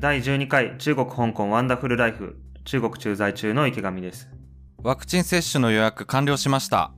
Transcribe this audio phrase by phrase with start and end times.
[0.00, 4.30] 第12回中国香港ワンダフルライフ中国駐在中の池上です。
[4.82, 6.92] ワクチン接種の予約完了しました。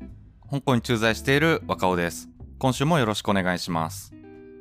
[0.49, 2.29] 香港に駐在している若尾です。
[2.61, 4.13] 今週もよろしくお願いします。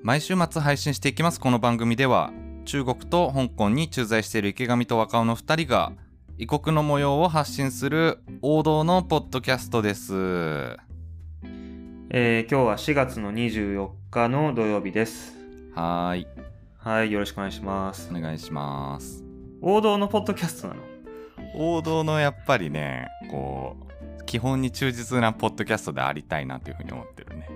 [0.01, 2.31] 毎週末配信していきますこの番組では、
[2.65, 5.93] 中国と香港に駐在している池上と若尾の2人が、
[6.39, 10.15] 異国の模様を発信する王道のポッドキャストです。
[12.09, 15.35] えー今日は4月の24日の土曜日です。
[15.75, 16.27] はーい、
[16.83, 18.19] はい、よろしくお願いしますお。
[18.19, 19.23] 願いします。
[19.61, 20.81] 王道のポッドキャストなの？
[21.53, 23.77] 王道のやっぱりね、こ
[24.19, 27.47] う、基本に忠実なポッドキャストでありたいなというふうに思ってるね。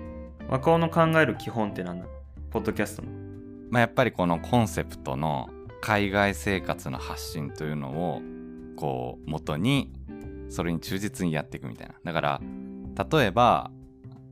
[0.48, 2.10] 若尾の考える基本って何なの
[2.52, 3.08] ポッドキャストの。
[3.68, 8.22] まあ、やっぱりこのコンセプトの海外生活の発信というのを
[8.76, 9.92] こう元に
[10.50, 12.40] それに忠実にやっていくみたいなだから
[13.10, 13.72] 例えば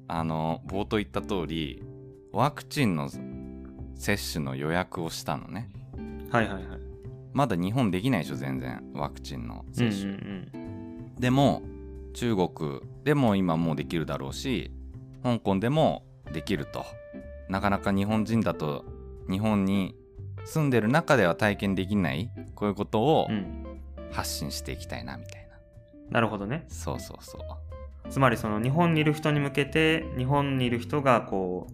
[0.07, 1.83] あの冒頭言った通り
[2.31, 3.11] ワクチンの
[3.97, 5.71] 接種の予約をしたのね
[6.31, 6.65] はいはいはい。
[7.33, 11.63] まだ日本できないでしょ全然ワクチンの接種、うんうんでも
[12.13, 14.73] 中国でも今もうできるだろうし
[15.23, 16.85] 香港でもできると
[17.49, 18.85] なかなか日本人だと
[19.31, 19.95] 日本に
[20.45, 23.37] 住んでる中では体験できないこういうことをうん。
[23.37, 23.65] うん。
[24.11, 25.57] 発信していきたいなみたいな
[26.11, 26.67] なるほどね。
[26.69, 31.73] そうそうそうつまりその日本にいる人に向けて日本にいる人がこう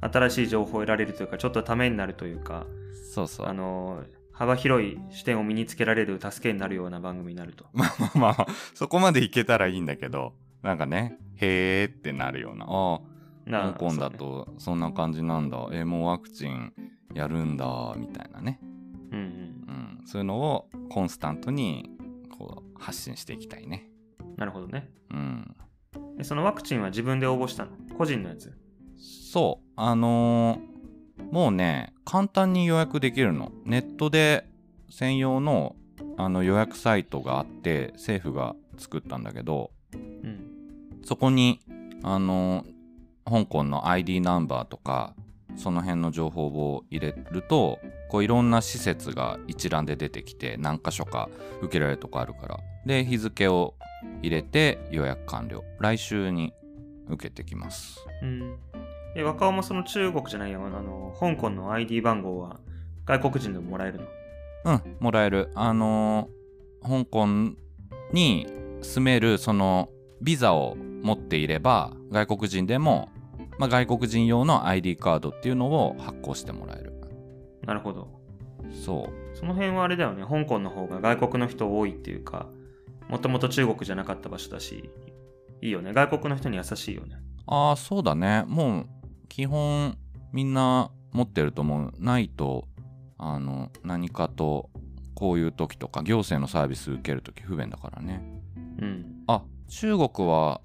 [0.00, 2.66] 新しい情報を得られるというかちょっとためになるというか
[3.12, 3.46] そうそう。
[3.46, 7.66] あの幅広い視点を身につけられる助けになるような番組になると。
[7.74, 12.66] まあまあまあそこまでいけたらいいんだけどなんかねへーってなるような。
[12.68, 13.00] あ
[13.50, 15.68] な香港だとそんな感じなんだ。
[15.72, 16.72] えもうワクチン
[17.14, 18.60] やるんだみたいなね。
[19.10, 19.24] うんうん。
[19.24, 21.90] うん、そういうのをコンスタントに
[22.38, 23.88] こう発信していきたいね。
[24.36, 24.90] なるほどね。
[25.10, 25.56] うん、
[26.16, 27.72] でそのワクチンは自分で応募したの？
[27.96, 28.56] 個人のやつ？
[28.98, 29.70] そう。
[29.76, 30.68] あのー
[31.32, 33.50] もうね簡単に予約できるの。
[33.64, 34.46] ネットで
[34.88, 35.74] 専用の
[36.16, 41.00] あの予約サイトがあって政府が作ったんだけどうん。
[41.04, 41.60] そこに
[42.02, 42.78] あのー
[43.30, 45.14] 香港の ID ナンバーとか
[45.56, 51.28] その辺の情報を入れるとこういろんな施設が一覧で出てきて何箇所か
[51.60, 52.60] 受けられるとこあるから。
[52.86, 53.74] で日付を
[54.22, 55.62] 入れて予約完了。
[55.78, 56.54] 来週に
[57.08, 57.98] 受けてきます。
[58.22, 58.56] うん。
[59.14, 60.64] え、若尾もその中国じゃないよ。
[60.64, 62.60] あの、香港の ID 番号は
[63.06, 64.06] 外国人でももらえるの？
[64.64, 66.38] うんもらえるあのー
[66.86, 67.26] 香港
[68.12, 68.46] に
[68.82, 69.88] 住めるその
[70.20, 73.08] ビザを持っていれば外国人でも、
[73.58, 76.92] まあ、外国人用の ID カードっていうのを発行してもらえる
[77.64, 78.08] なるほど。
[78.84, 80.22] そうその辺はあれだよね。
[80.24, 82.46] 香港の方が外国の人多いっていうか、
[83.08, 84.90] もともと中国じゃなかった場所だし、
[85.60, 85.92] いいよね。
[85.92, 87.16] 外国の人に優しいよね。
[87.46, 88.86] ああそうだねもう
[89.28, 89.96] 基本
[90.32, 92.66] みんな持ってると思うないと
[93.18, 94.70] あの何かと
[95.14, 98.22] こういう時とか行政のサービス受ける時不便だからね
[98.80, 99.24] うん。
[99.26, 100.60] あ中国は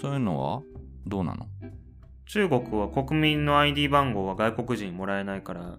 [0.00, 0.62] そういうのは
[1.06, 1.46] どうなの？
[2.26, 5.78] 中国は国民の ID 番号は外国人もらえないから、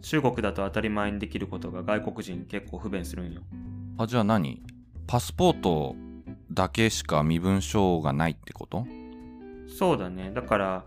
[0.00, 3.42] 中国だと当たり前にできることが外国人結構不便するんよ。
[3.98, 4.62] あじゃあ何？
[5.06, 5.96] パスポート
[6.52, 8.86] だけしか身分証がないってこと？
[9.68, 10.30] そうだね。
[10.32, 10.84] だから、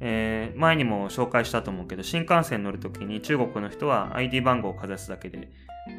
[0.00, 5.50] えー前にも紹介したと思うけど、新幹線乗るときに中国の人は ID 番号をかざすだけで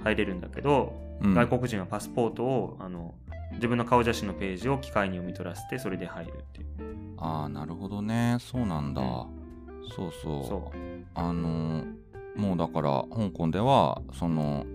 [0.04, 1.34] 入れるんだけど、うん。
[1.34, 3.14] 外国人はパスポートを、あの、
[3.54, 6.68] 自分の顔写真のページを機械に読み取らせて、それで入るっていう。
[7.18, 8.38] ああなるほどね。
[8.40, 9.28] そうなんだ、う
[9.94, 10.44] そうそう。
[10.46, 10.72] そ
[11.16, 11.84] あの
[12.36, 14.66] もうだから香港ではその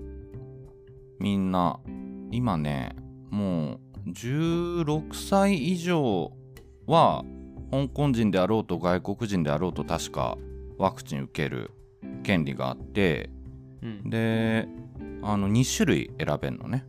[1.18, 1.80] みんな
[2.30, 2.94] 今ね
[3.30, 6.32] もう16歳以上
[6.86, 7.24] は
[7.74, 10.38] 香港人であろうと外国人であろうと確か
[10.78, 11.72] ワクチン受ける
[12.22, 13.30] 権利があって
[13.82, 13.86] う。
[13.86, 14.10] うん。
[14.10, 14.68] で
[15.22, 16.86] あの2種類選べるのね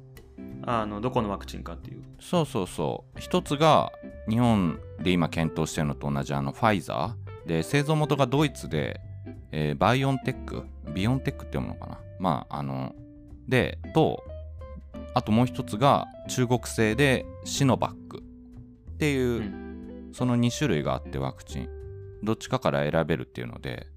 [0.67, 2.03] あの、どこのワクチンかっていう。
[2.19, 3.91] そうそうそう一つが
[4.29, 8.99] 日本で今検討してるのと同じあのファイザーで製造元がドイツで、
[9.51, 12.95] えーバイオンテックビオンテックって読むのかなまああの
[13.47, 14.23] でと
[15.13, 19.64] あともう一つが中国製でシノバックっていう、うん
[20.15, 21.69] その2種類があってワクチン。
[22.23, 23.87] どっちかから選べるっていうので。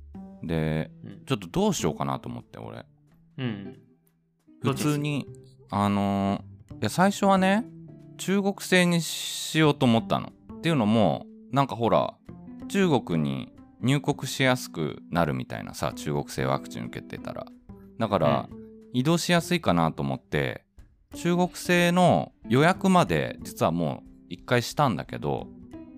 [0.43, 1.25] でうん。
[1.27, 2.85] ちょっとどうしようかなと思って俺。
[3.39, 3.79] うん。
[4.63, 5.29] 普通に
[5.71, 7.65] あのーいや最初はね
[8.19, 10.33] 中国製にしようと思ったの。
[10.59, 12.15] っていうのもなんかほら
[12.69, 17.47] 中国に入国しやすくなるみたいなさ中国製ワクチン受けてたら。
[17.99, 18.49] だから、
[18.93, 20.65] 移動しやすいかなと思って
[21.15, 25.49] 中国製の予約まで実はもう一回したんだけど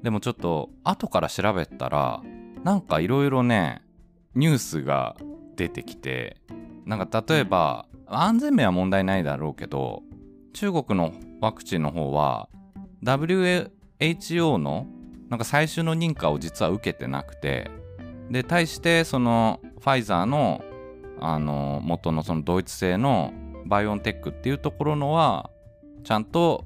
[0.02, 2.22] でもちょっと後から調べたら
[2.64, 3.82] なんかいろいろね
[4.34, 5.16] ニュースが
[5.56, 6.36] 出てきて
[6.86, 10.02] なんか例えば、安全面は問題ないだろうけど
[10.54, 12.48] 中国のワクチンの方は
[13.04, 14.86] WHO の
[15.28, 17.70] なんか最終の認可を実は受けてなくて
[18.30, 20.64] で対してそのファイザーの
[21.20, 23.32] あの元のそのドイツ製の
[23.66, 25.50] バイオンテックっていうところのは
[26.02, 26.64] ちゃんと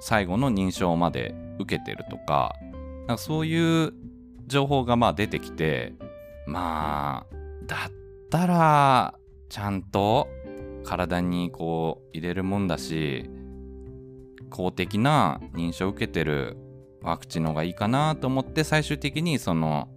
[0.00, 2.54] 最後の認証まで受けてるとか
[3.06, 3.92] なんかそういう
[4.46, 5.94] 情報がまあ出てきて
[6.46, 7.92] まあだっ
[8.30, 9.14] たら
[9.48, 10.28] ちゃんと
[10.84, 13.30] 体にこう入れるもんだし
[14.50, 16.56] 公的な認証を受けてる
[17.02, 19.88] ワクチンの方がいいかなと思って最終的にその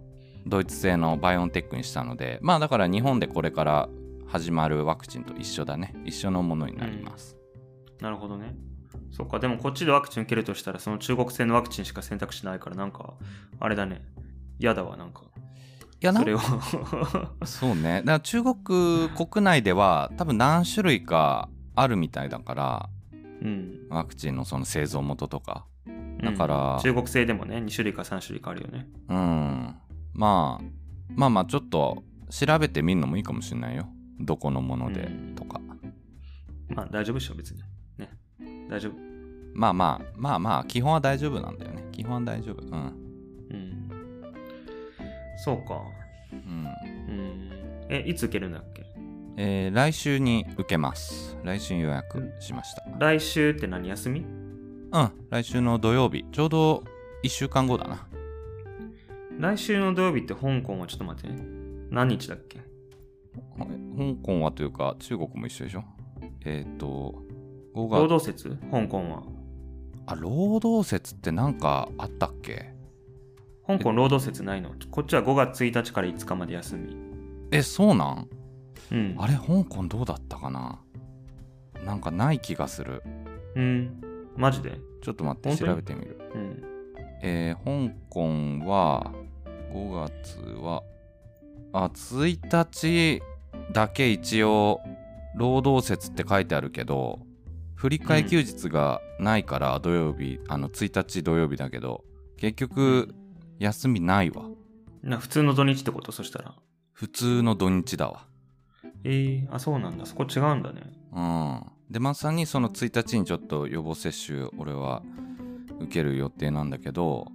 [0.46, 3.88] ドイツ製のバイオンテックにしたのでまあだから日本でこれから
[4.26, 5.94] 始まるワクチンと一緒だね。
[6.04, 7.36] 一緒のものになります、
[8.00, 8.56] なるほどね。
[9.16, 13.14] そっか、でもこっちでワクチン受けるとしたら、その中国製のワクチンしか選択肢ないから、なんか、
[13.60, 14.02] あれだね。
[14.58, 15.22] 嫌だわ、なんか。
[16.02, 16.20] いやな？
[16.20, 16.38] それを。
[17.46, 18.54] そうねだから中国
[19.08, 22.88] 国内では多分何種類かあるみたいだから
[23.40, 23.86] うん。
[23.88, 25.64] ワクチンのその製造元とか
[26.22, 28.86] だうんから中国製でもね、2種類か3種類かあるよね。
[29.08, 29.74] うん
[30.12, 30.64] まあ
[31.14, 33.88] まあまあちょっと調べてみるのもいいかもしれないよ
[34.20, 35.60] どこのものでうんとか、
[36.68, 37.62] まあ、大丈夫でしょ、別に。
[38.68, 38.70] ね。
[38.70, 38.92] 大丈夫？
[39.54, 41.84] まあまあまあまあ基本は大丈夫なんだよね。
[41.92, 42.62] 基本は大丈夫。
[42.62, 42.72] うん。
[42.72, 42.76] う
[43.54, 43.90] ん。
[45.44, 45.82] そうか。
[46.32, 46.66] うん。
[47.08, 47.50] うん。
[47.88, 48.84] え、いつ受けるんだっけ？
[49.38, 51.36] えー来週に受けます。
[51.44, 52.82] 来週予約しました。
[52.98, 53.88] 来週って何？
[53.88, 54.20] 休み？
[54.20, 55.10] うん。
[55.30, 56.24] 来週の土曜日。
[56.32, 56.84] ちょうど
[57.22, 58.06] 1週間後だな。
[59.38, 61.42] 来週の土曜日って香港はちょっと待ってね。
[61.90, 62.60] 何日だっけ？
[63.58, 65.84] 香港はというか中国も一緒でしょ？
[66.46, 67.22] えっ、と
[67.76, 68.56] 5労月働節？
[68.70, 69.22] 香港は。
[70.06, 72.72] あ労働節ってなんかあったっけ？
[73.66, 74.70] 香港労働節ないの？
[74.90, 76.96] こっちは5月1日から5日まで休み。
[77.52, 78.28] えそうなん？
[78.92, 79.14] うん。
[79.18, 80.80] あれ香港どうだったかな？
[81.84, 83.02] なんかない気がする
[83.54, 84.00] うん。
[84.36, 84.78] マジで？
[85.02, 86.62] ちょっと待って調べてみるうん。
[87.22, 88.22] えー香港
[88.66, 89.12] は
[89.72, 90.82] 5月は
[91.72, 92.38] あ1
[93.18, 93.22] 日
[93.72, 94.80] だけ一応
[95.34, 97.18] 労働節って書いてあるけど
[97.76, 102.04] 振り替え休日がないから土曜日、あの1日土曜日だけど
[102.36, 103.14] 結局
[103.58, 104.44] 休みないわ。
[105.02, 106.10] な普通の土日ってこと？
[106.10, 106.54] そしたら。
[106.92, 108.26] 普通の土日だわ。
[109.04, 110.06] えー、あ、そうなんだ。
[110.06, 110.82] そこ違うんだね。
[111.12, 111.62] うん。
[111.90, 115.02] でまさにその1日にちょっと予防接種俺は
[115.78, 117.28] 受ける予定なんだけど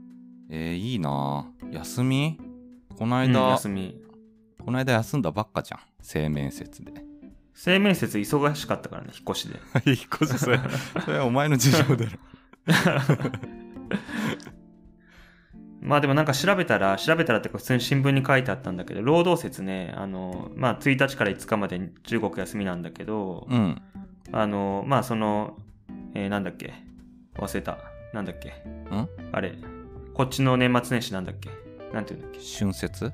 [0.49, 1.45] えー、いいな。
[1.71, 2.39] 休み？
[2.97, 4.01] このうん、間、休み。
[4.63, 5.79] この間休んだばっかじゃん。
[6.01, 7.10] 生面接で
[7.53, 9.59] 生面接忙しかったからね、引っ越しで。
[9.85, 10.59] 引っ越しそれ
[11.05, 12.11] それはお前の事情だろ
[15.81, 23.81] まあでもなんか調べたら、調べたらって普通に新聞に書いてあったんだけど、労働節ね、あの、まあ1日から5日まで中国休みなんだけど、うん
[24.31, 25.57] あの、まあその、
[26.13, 26.73] えーなんだっけ
[27.35, 27.77] 忘れた。
[28.13, 29.09] なんだっけん？
[29.31, 29.55] あれ。
[30.13, 31.49] こっちの年末年始なんだっけ
[31.93, 33.11] なんていうんだっけ春節？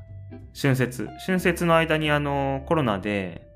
[0.60, 1.07] 春節。
[1.25, 3.46] 春節の間にあの、コロナで、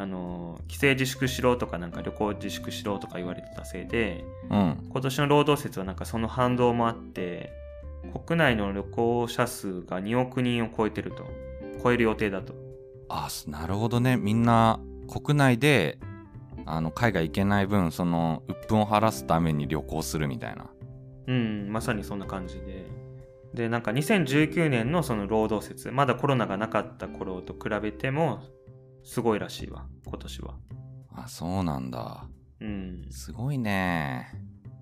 [0.00, 7.52] あの、帰省自粛しろとかなんか旅行自粛しろとか言われてたせいで、うん今年の労働節はなんかその反動もあって、
[8.26, 11.26] 国内の旅行者数が2億人を超えてると。
[11.82, 12.54] 超える予定だと。
[13.08, 15.98] あなるほどねみんな国内で
[16.64, 20.70] あの海外行けない分その鬱憤を晴らすために旅行するみたいな
[21.26, 22.86] うん、まさにそんな感じで。
[23.54, 28.40] で、なんか2019年のその労働節、まだコロナがなかった頃と比べても、
[29.10, 30.54] すごいらしいわ、今年は。
[31.16, 32.28] あそうなんだ。
[32.60, 33.06] うん。
[33.10, 34.28] すごいね。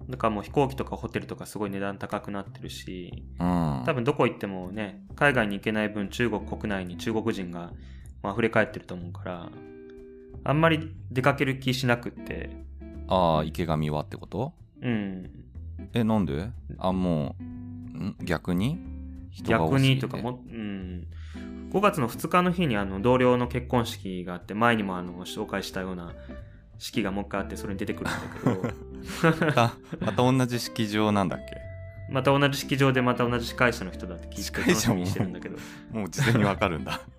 [0.06, 3.82] だからもう飛行機とかホテルとかすごい値段高くなってるし、うん。
[3.86, 7.72] 多分どこ行ってもね、海外に行けない分中国国内に中国人が
[8.22, 9.48] まあ溢れ返ってると思うから、
[10.44, 12.50] あんまり出かける気しなくって、
[13.08, 14.52] ああ池上はってこと？
[14.82, 15.30] うん。
[15.94, 16.50] えなんで？
[16.76, 18.16] あもうん？
[18.22, 18.78] 逆に？
[19.42, 21.06] 逆にとかも、うん。
[21.70, 26.12] 5月の2日の日にあの同僚の結婚式があって、前にもあの紹介したような
[26.78, 28.20] 式がもう一回あって、それに出てくるんだ
[29.42, 31.56] けど、 また同じ式場なんだっけ？
[32.10, 35.56] また同じ式場でまた同じ司会者の人だって聞いて司会者も楽してるんだけど。
[35.92, 37.00] もう事前にわかるんだ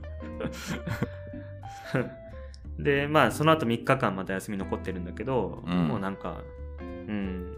[2.79, 6.41] で、まあ、その後3日間また休み残ってるんだけど、うんもうなんか、
[6.79, 7.53] うん。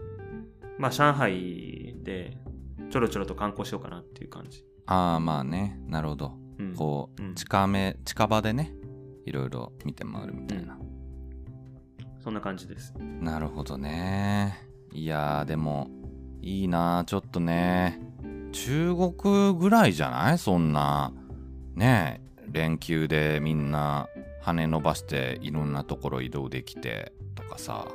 [0.77, 2.37] まあ、上海で
[2.89, 4.65] ちょろちょろと観光しようかなっていう感じ。
[4.87, 6.33] ああまあねなるほどうん、
[6.75, 7.35] こう、うん。
[7.35, 8.73] 近め近場でね
[9.25, 10.77] いろいろ見て回るみたいな、
[12.23, 12.93] そんな感じです。
[12.97, 14.57] なるほどね。
[14.93, 15.89] いやーでも
[16.41, 17.99] いいなちょっとね。
[18.51, 20.37] 中国ぐらいじゃない？
[20.37, 21.13] そんな。
[21.75, 24.09] ねえ連休でみんな
[24.41, 27.87] 羽伸ばしていろんなところ移動できてとかさ。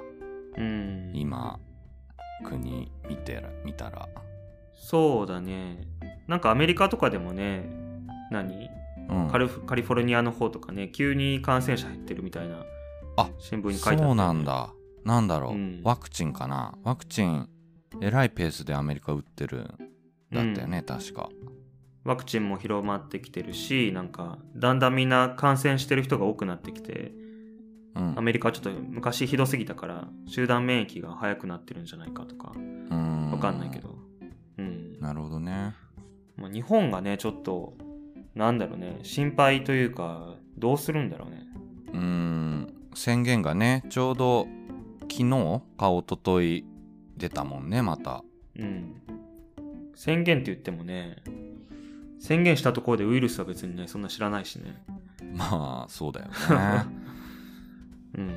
[0.56, 1.10] うん。
[1.12, 1.60] 今
[2.44, 4.08] 国見てら見たら。
[4.74, 5.86] そうだね。
[6.26, 7.68] なんかアメリカとかでもね、
[8.30, 8.68] 何？
[9.08, 9.28] うん。
[9.30, 12.64] カリフカリフォルニアの方とかね、急に感染者減ってるみたいな
[13.16, 14.44] あ新聞に書いてあった、そうなん。
[14.44, 14.70] だ。
[15.04, 15.80] なんだろう、うん。
[15.84, 16.74] ワクチンかな？
[16.82, 17.48] ワクチン
[18.00, 19.70] えらいペースでアメリカ打ってる。
[20.28, 21.28] んだったよね、確か。
[22.02, 27.12] ワクチンも広まってきてるし、なんか、だんだんみんな感染してる人が多くなってきて、
[27.94, 28.18] うん。
[28.18, 33.30] アメリカはちょっと昔ひどすぎたから、集団免疫が早くなってるんじゃないかとか、うん。
[33.30, 33.96] わかんないけど。
[34.58, 34.98] うん。
[35.00, 35.76] なるほどね。
[36.36, 37.74] まあ、日本がね、ちょっと、
[38.36, 41.46] なんだろうね、心配というか、どうするんだろうね。
[41.92, 44.46] うーん宣言がねちょうど
[45.02, 46.64] 昨日か一昨日
[47.16, 48.22] 出たもんねまた
[48.58, 49.02] うん。
[49.94, 51.16] 宣言って言ってもね、
[52.20, 54.82] 宣言したところでウイルスは別にね、そんな知らないしね。
[55.34, 56.32] まあそうだよね
[58.18, 58.28] うん。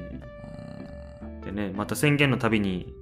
[1.41, 2.93] うでね、また宣言のたびに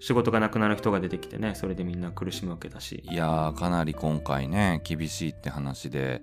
[0.00, 3.12] 仕事がなくなる人が出てきてね、それでみんな苦しむわけだしん。
[3.12, 6.22] いやーかなり今回ね厳しいって話で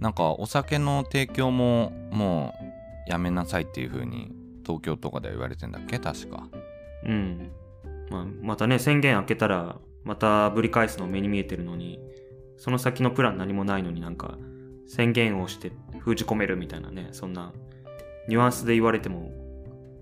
[0.00, 2.54] なんかお酒の提供もも
[3.06, 4.32] うやめなさいっていう風に
[4.66, 5.98] 東京とかでは言われてんだっけ？
[5.98, 6.48] 確か
[7.04, 7.50] うん。
[8.10, 12.00] まあ、またね、宣言開けたら、またぶり返すの目に見えてるのに、
[12.56, 14.38] その先のプラン何もないのになんか、
[14.86, 17.52] 宣言をして封じ込めるみたいなね、そんな、
[18.28, 19.30] ニュアンスで言われても、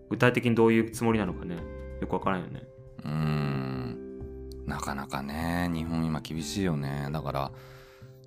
[0.09, 1.57] 具体的にどういうつもりなのかね、
[2.01, 2.63] よくわからんよね。
[3.07, 7.53] うーんなかなかね日本今厳しいよねだから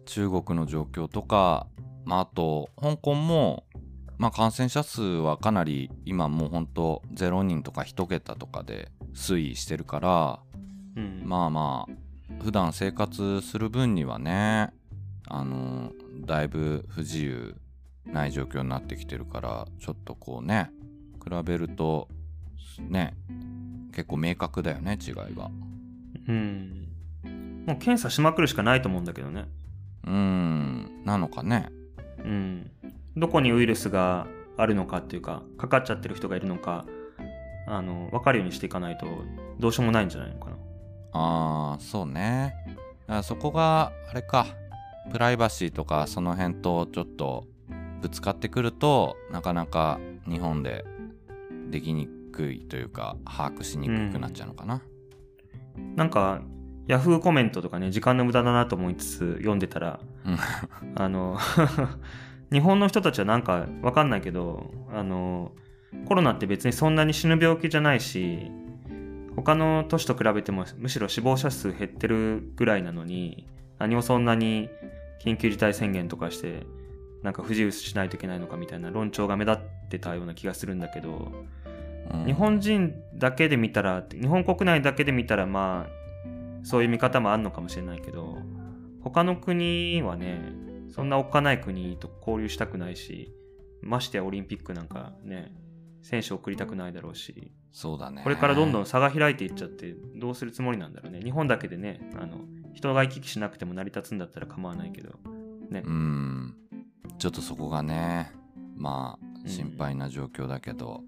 [0.05, 1.67] 中国の状況とか、
[2.05, 3.65] まあ、あと香港も、
[4.17, 10.39] まあ、感染者数はかなり今もうほんと0人とか1桁とかで推移してるから
[10.95, 11.21] うん。
[11.25, 14.71] まあまあ普段生活する分にはね
[15.27, 15.91] あの
[16.25, 17.55] だいぶ不自由
[18.05, 20.71] ない状況になってきてるからちょっとこうね
[21.23, 22.07] 比べると
[22.79, 23.15] ね
[23.93, 25.49] 結構明確だよね違いが
[26.27, 26.87] うん。
[27.65, 29.45] もう検査しまくるしかないと思うんだけどね。
[30.05, 31.69] うーんなのかね
[32.19, 32.71] うん。
[33.17, 34.27] どこにウイルスが
[34.57, 36.85] あるのかっていうか、かかっちゃってる人がいるのか、
[37.67, 39.07] あの、わかるようにしていかないと、
[39.59, 40.57] どうしようもないんじゃないのかな。
[41.11, 44.45] ああそうねだからそこがあれか
[45.11, 47.45] プライバシーとかその辺とちょっと
[48.01, 50.85] ぶつかってくるとなかなか日本で
[51.69, 52.07] できに
[52.39, 54.81] くいというか把握しにくくなっちゃうのかな、
[55.95, 56.41] なんか、
[56.87, 60.37] ヤフーコメントとかね、時間の無駄だなと思いつつ読んでたら、うん。
[60.95, 61.37] あの、
[62.51, 65.51] 日本の人たちはなんかわかんないけど、あの、
[66.07, 68.49] コロナって別にそんなに死ぬ病気じゃないし、
[69.35, 74.69] 他の都市と比べてもむしろ死亡者数減ってるぐらいなのに、何をそんなに
[75.23, 76.65] 緊急事態宣言とかして、
[77.21, 81.31] なんか不自由しないといけないのかみたいな論調が目立ってたような気がするんだけど、
[82.13, 82.25] うん。
[82.25, 85.99] 日本人だけで見たら、日本国内だけで見たらまあ、
[86.63, 88.37] そういう見方もあるのかもしれないけど、
[89.01, 90.53] 他の国はね、
[90.89, 93.33] そんなおっかない国と交流したくないし、
[93.81, 95.53] ましてやオリンピックなんかね、
[96.01, 98.21] 選手送りたくないだろうし、そうだね。
[98.23, 101.21] これからどんどん差が開いていっちゃって、どうするつもりなんだろうね。
[101.21, 102.39] 日本だけでね、あの、
[102.73, 105.19] 人が行き来しなくても成り立つんだったら構わないけど、
[105.69, 105.83] ね。
[105.85, 106.55] うん。
[107.17, 108.31] ちょっとそこがね
[108.75, 109.45] まうん。
[109.45, 111.03] あ心配な状況だけど、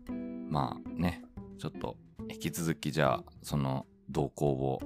[0.51, 1.23] まあね
[1.57, 1.97] ちょっと
[2.29, 4.81] 引き続きじゃあその動向を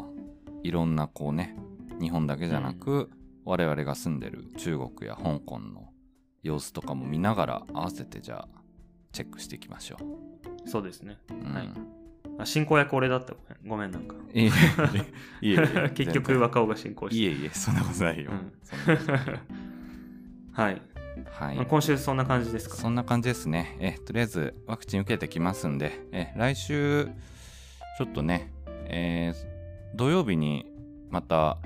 [0.64, 1.58] いろんなこうね
[2.00, 3.10] 日本だけじゃなく、
[3.46, 5.88] 我々が住んでる中国や香港の
[6.44, 8.62] 様子とかも見ながら合わせてじゃあ
[9.14, 9.98] チェックしていきましょ
[10.66, 11.18] そうですね。
[11.30, 11.70] う、うんはい
[12.38, 13.34] あ進行役俺だった。
[13.34, 14.16] ごめん、ごめんなんか。
[14.34, 14.48] いえ
[15.42, 17.22] いえ 結局若尾が進行して。
[17.22, 18.98] いえいえそんなことないよ、うんい
[20.52, 20.82] はい。
[21.32, 22.76] はいまあ、今週そんな感じですか？
[22.76, 23.78] そんな感じですね。
[23.80, 27.06] えとりあえずワクチン受けてきますんで、え来週、
[27.98, 28.52] ちょっとね、
[28.86, 29.56] えー
[29.96, 30.66] 土曜日に
[31.10, 31.58] また、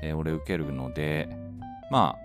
[0.00, 1.28] えー俺受けるので、
[1.90, 2.16] ま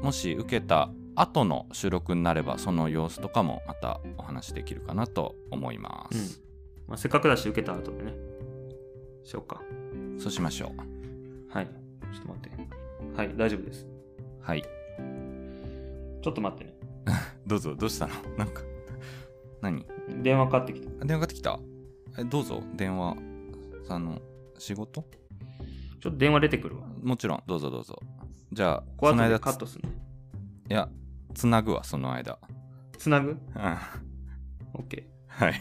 [0.00, 6.42] あ、もし受けた後の収録になれば、その様子とかもまたお話できるかなと思います。
[6.88, 8.12] まあ、せっかくだし受けた後でね。
[9.22, 9.62] しようか。
[10.18, 11.54] そうしましょう。
[11.56, 11.66] はい。
[12.12, 13.16] ちょっと待って。
[13.16, 13.86] はい、大丈夫です。
[14.40, 14.64] はい。
[16.24, 16.74] ちょっと待ってね。
[17.46, 18.14] どうぞ、どうしたの？
[18.38, 18.62] なんか、
[19.60, 19.84] 何？
[20.22, 20.88] 電話かかってきた。
[21.02, 21.60] あ電話かかってきた？
[22.18, 23.16] えどうぞ、電話。
[23.90, 24.22] あの、
[24.56, 25.04] 仕事？
[26.00, 26.86] ちょっと電話出てくるわ。
[27.02, 28.00] もちろん、どうぞどうぞ。
[28.50, 29.94] じゃあ、この間カットするね。
[30.70, 30.88] いや、
[31.34, 32.38] つなぐわ、その間。
[32.96, 33.32] つなぐ？
[33.32, 33.38] うん。
[34.80, 35.04] ?OK。
[35.26, 35.54] はい。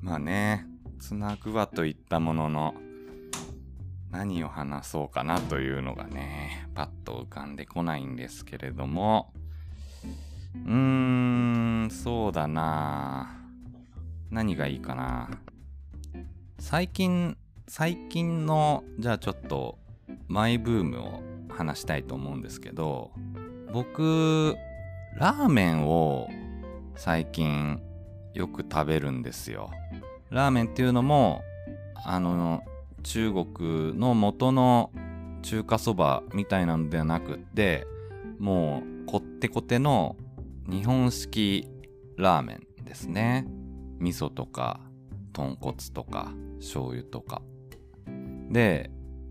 [0.00, 0.64] まあね、
[0.98, 2.74] つなぐわと言ったものの、
[4.10, 9.32] 何を話そうかなというのがね、パッと浮かんでこないんですけれども、
[10.54, 10.72] うー
[11.86, 13.40] んそうだな。
[14.30, 15.30] 何がいいかな。
[16.58, 17.36] 最近
[17.68, 19.78] 最近のじゃあちょっと
[20.28, 23.10] マイブームを話したいと思うんですけど
[23.72, 24.56] 僕
[25.16, 26.28] ラーメンを
[26.94, 27.80] 最近
[28.34, 29.70] よく食べるんですよ。
[30.30, 31.42] ラーメンっていうのも
[32.04, 32.62] あの
[33.06, 34.90] 中国の元の
[35.42, 37.86] 中華そばみたいなのではなくって
[38.40, 40.16] もうこってこての
[40.68, 41.68] 日本式
[42.16, 43.46] ラーメンですね。
[44.00, 44.80] 味噌とか
[45.32, 47.42] 豚骨とか醤油とか。
[48.50, 48.90] で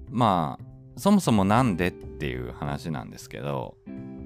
[0.10, 0.65] まあ
[0.98, 3.75] そもそもなんでっていう話なんですけど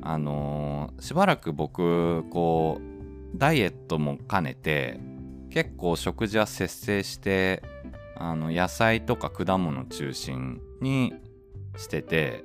[0.04, 5.00] あのーしばらく僕こうダイエットも兼ねて
[5.50, 7.64] 結構食事は節制して
[8.20, 11.14] あの野菜とか果物中心に
[11.78, 12.44] してて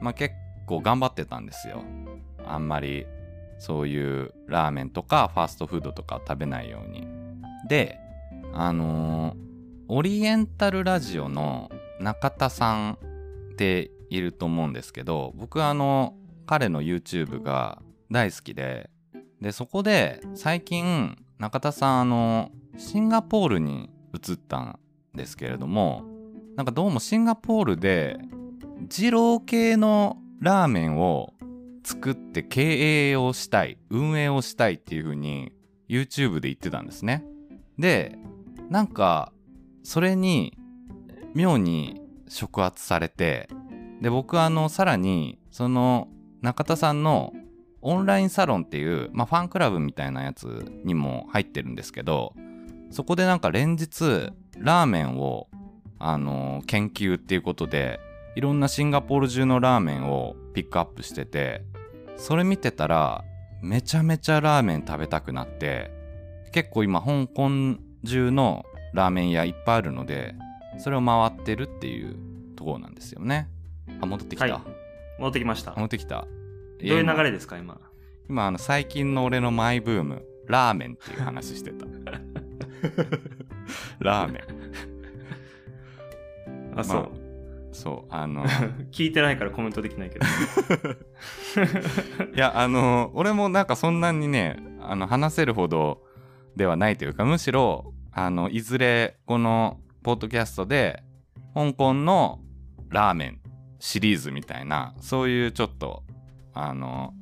[0.00, 0.34] まあ結
[0.66, 1.82] 構頑張ってたんですよ。
[2.46, 3.06] あんまり
[3.58, 7.06] そういうラーメンとかファーストフードとか食べないように。
[7.68, 7.98] で
[8.52, 9.44] あのー
[9.86, 12.98] オリエンタルラジオの中田さん
[13.52, 16.14] っていると思うんですけど僕あの
[16.46, 18.88] 彼の YouTube が大好きで
[19.40, 24.78] でそこで最近中田さんあのシンガポールに移ったん
[25.14, 26.04] ですけれども
[26.56, 28.18] なんかどうもシンガポールで
[28.98, 31.34] 二郎系のラーメンを
[31.84, 35.52] 作って経営をしたい運営をしたいっていう風に
[35.88, 37.24] YouTube で言ってたんですね。
[37.78, 38.18] で
[38.70, 39.32] なんか
[39.82, 40.56] それに
[41.34, 43.48] 妙に触発されて
[44.00, 46.08] で僕あのさらにその
[46.40, 47.32] 中田さんの
[47.80, 50.46] オンラインサロンっていう、まあ、ファンクラブみたいなやつ
[50.84, 52.32] にも入ってるんですけど
[52.90, 55.48] そこでなんか連日ラーメンを
[55.98, 58.00] あの研究っていうことで
[58.36, 61.62] いろんなシンガポール中のラーメンをピックアップしてて
[62.16, 63.24] それ見てたら
[63.62, 65.90] めちゃめちゃラーメン食べたくなって
[66.52, 70.34] 結構今香港中のラーメン屋いっぱいあるので
[70.78, 72.16] それを回ってるっていう
[72.56, 73.48] ところなんですよね。
[74.00, 74.62] あ戻ってきた、はい。
[75.18, 75.70] 戻ってきました。
[75.70, 76.26] ど戻ってきた。
[76.80, 77.78] ういう流れれですか今？
[78.28, 81.86] 今あの最近の俺のマイブームラーメンっていう話してた
[83.98, 84.44] ラーメン。
[86.76, 87.08] あそう、ま
[87.72, 88.44] そうあの。
[88.92, 90.26] 聞いてないからコメントできないけど。
[92.34, 96.02] いやあの俺もなんかそんなにねあの話せるほど
[96.56, 101.02] ではないというかむしろあのいずれこのポッドキャストで
[101.54, 102.40] 香港の
[102.88, 103.40] ラーメン
[103.78, 106.04] シリーズみたいなそういうちょっと
[106.52, 107.14] あの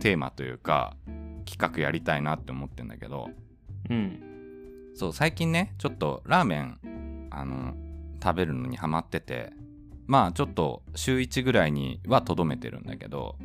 [0.00, 0.96] テーマというか
[1.44, 3.30] 企画やりたいなって思ってんだけど。
[3.88, 4.29] うん
[5.00, 7.72] そう最近ねちょっとラーメンあの
[8.22, 9.50] 食べるのにハマってて
[10.06, 13.36] まあちょっと週1ぐらいにはとどめてるんだけど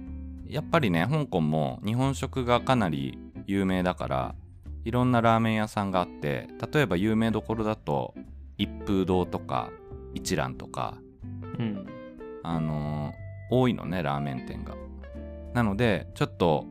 [0.49, 4.35] やっぱりね香港も日本食がかなり有名だから
[4.83, 8.13] いろんなラーメン屋さんがあって例えば有名どころだと
[8.57, 9.69] 一風堂とか
[10.13, 10.97] 一蘭とか
[11.57, 11.87] うん。
[12.43, 14.75] あのー多いのねラーメン店が。
[15.53, 16.65] なのでちょっと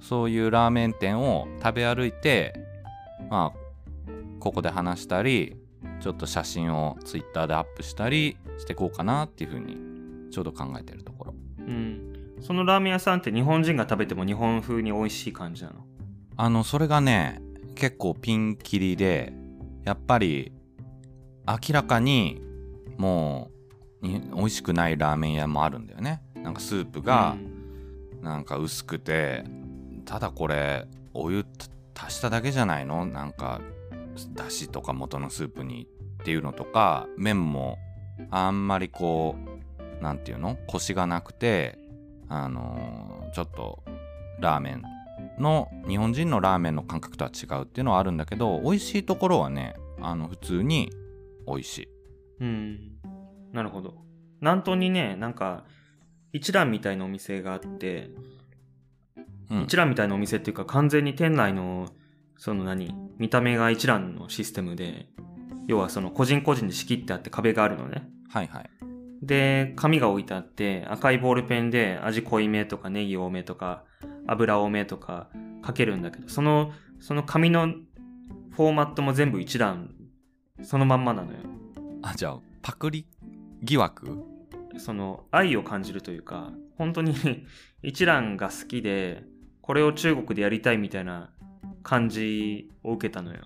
[0.00, 2.52] そういうラーメン店を食べ歩いて
[3.30, 3.65] まあ
[4.46, 5.56] ここで話したり
[5.98, 11.34] ちょっと写真をツイッターでアップしたりしていこうかなっていうふうにちょうど考えてるところ。
[11.58, 12.36] うん。
[12.40, 15.84] そのラーメン屋さんって日本人が食べても日本風に美味しい感じなの？
[16.36, 17.42] あのそれがね
[17.74, 19.32] 結構ピンキリで
[19.82, 20.52] やっぱり
[21.44, 22.40] 明らかに
[22.98, 23.50] も
[24.00, 26.22] うに美味しくないラーメン屋もあるんだよね。
[26.36, 27.34] なんかスープが
[28.22, 29.42] なんか薄くて
[30.04, 31.44] ただこれお湯
[31.96, 33.06] 足しただけじゃないの？
[33.06, 33.60] なんか
[34.34, 35.86] だしとか元のスープに
[36.20, 37.78] っていうのとか麺も
[38.30, 39.36] あんまりこ
[40.00, 40.56] うなんていうの？
[40.66, 41.78] コシがなくて
[42.28, 43.82] あのーちょっと
[44.40, 44.82] ラーメン
[45.38, 50.90] の日本人のラーメンの感覚とは違うっていうのはあるんだけど美味しいところはねあの普通に
[51.46, 51.88] 美味しい。
[52.40, 52.78] うん。
[53.52, 53.94] なるほど。
[54.40, 55.64] 南東にねなんか
[56.32, 58.10] 一蘭みたいなお店があって、
[59.50, 59.62] うん。
[59.62, 61.88] 一蘭みたいなお店っていうか完全に店内の
[62.36, 62.94] その何？
[63.18, 65.08] 見た目が一蘭のシステムで
[65.66, 68.08] 要はその個人個人で仕切ってあって壁があるのね。
[68.28, 68.70] はいはい。
[69.22, 73.84] で紙が置いてあって赤いボールペンで味濃いめとかネギ多めとか
[74.26, 75.28] 油多めとか
[75.66, 77.66] 書けるんだけどそのその紙の
[78.50, 79.94] フォーマットも全部一覧
[80.62, 81.38] そのまんまなのよ。
[82.02, 83.06] あじゃあパクリ
[83.62, 84.22] 疑惑？
[84.78, 87.14] その愛を感じるというか本当に
[87.82, 89.24] 一蘭が好きで
[89.62, 91.30] これを中国でやりたいみたいな
[91.86, 93.38] 感じを受けたのよ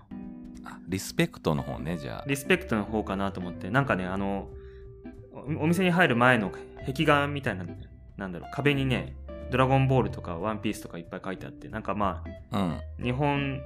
[0.65, 4.49] あリスペクトの方ねじゃあリスペクトの方かなと思ってなんかねあの
[5.59, 6.51] おお店に入る前の
[6.87, 7.67] 壁画みたいな
[8.17, 9.15] なんだろう壁にね
[9.51, 12.23] ドラゴンボールとかワンピースとかいっぱい書いてあって、なんかま
[12.53, 12.59] うん。
[12.59, 13.61] あ、日本、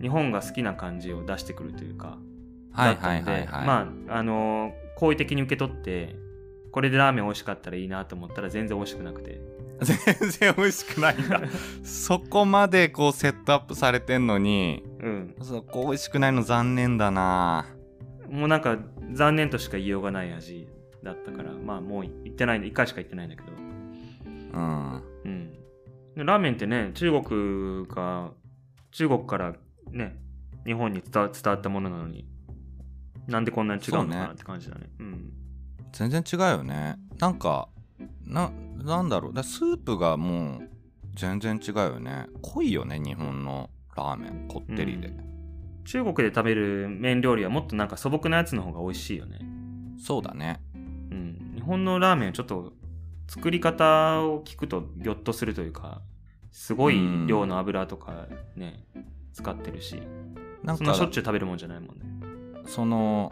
[0.00, 2.16] 日本が好きな感じを出してくるというか、
[2.72, 3.48] はいはいだったので。
[3.66, 6.16] まあ、あのー好意的に受け取って、
[6.72, 9.40] これでラーメン美味しかったらいいなと思ったら全然美味しくなくて。
[9.82, 11.40] 全然美味しくないんだ。
[11.84, 15.36] そこまでこうセットアップされてんのに、うん。
[15.42, 17.66] そこ美味しくないの残念だな
[18.30, 18.78] もうなんか
[19.12, 20.68] 残念としか言いようがない味
[21.02, 23.48] だったから、まあもう行ってないんで、一回しか行ってないんだけど。
[24.54, 25.02] うん。
[25.24, 25.52] うん。
[26.16, 28.30] でラーメンってね、中国が、
[28.90, 29.54] 中国から
[29.90, 30.16] ね、
[30.64, 32.26] 日本に伝わったものなのに、
[33.28, 34.88] なんでこんなに違うのかなって感じだね。
[34.98, 35.32] うん。
[35.92, 36.96] 全然違うよね。
[37.18, 37.68] なんか、
[38.26, 39.34] な、なんだろう。
[39.34, 40.68] だスープがもう
[41.14, 42.26] 全然違うよね。
[42.42, 44.48] 濃いよね、日本のラーメン。
[44.48, 45.12] こってりで。
[45.84, 49.38] 中国で食べる麺料理はもっとなんか素朴なやつの方が美味しいよね。
[49.98, 50.60] そうだね。
[50.74, 50.78] う
[51.14, 51.52] ん。
[51.54, 52.72] 日本のラーメンはちょっと
[53.28, 56.02] 作り方を聞くとギョッとするというか、
[56.50, 58.84] すごい量の油とかね、
[59.32, 60.00] 使ってるし、
[60.62, 62.02] なんかそんなしょっちゅう食べるもんじゃないもんね。
[62.66, 63.30] その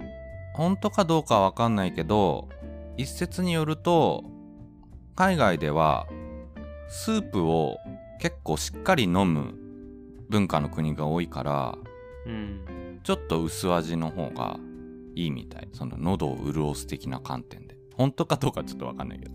[0.54, 2.48] 本当かどうかは分かんないけど
[2.96, 4.24] 一説によると
[5.16, 6.06] 海外では
[6.88, 7.78] スープを
[8.20, 9.54] 結構しっかり飲む
[10.28, 11.78] 文化の国が多いから
[12.26, 13.00] うん。
[13.02, 14.58] ちょっと薄味の方が
[15.14, 19.34] いいみたいその喉を潤す的な観点で本当かどうかちょっと分かんないけど。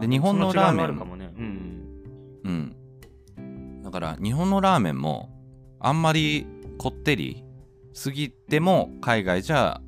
[0.00, 1.32] で日本のラーメンもね。
[1.36, 1.86] うん。
[2.44, 2.76] うん
[3.82, 5.30] だから日本のラーメンも
[5.78, 6.46] あんまり
[6.78, 7.44] こってり
[7.92, 9.80] すぎても海外じゃ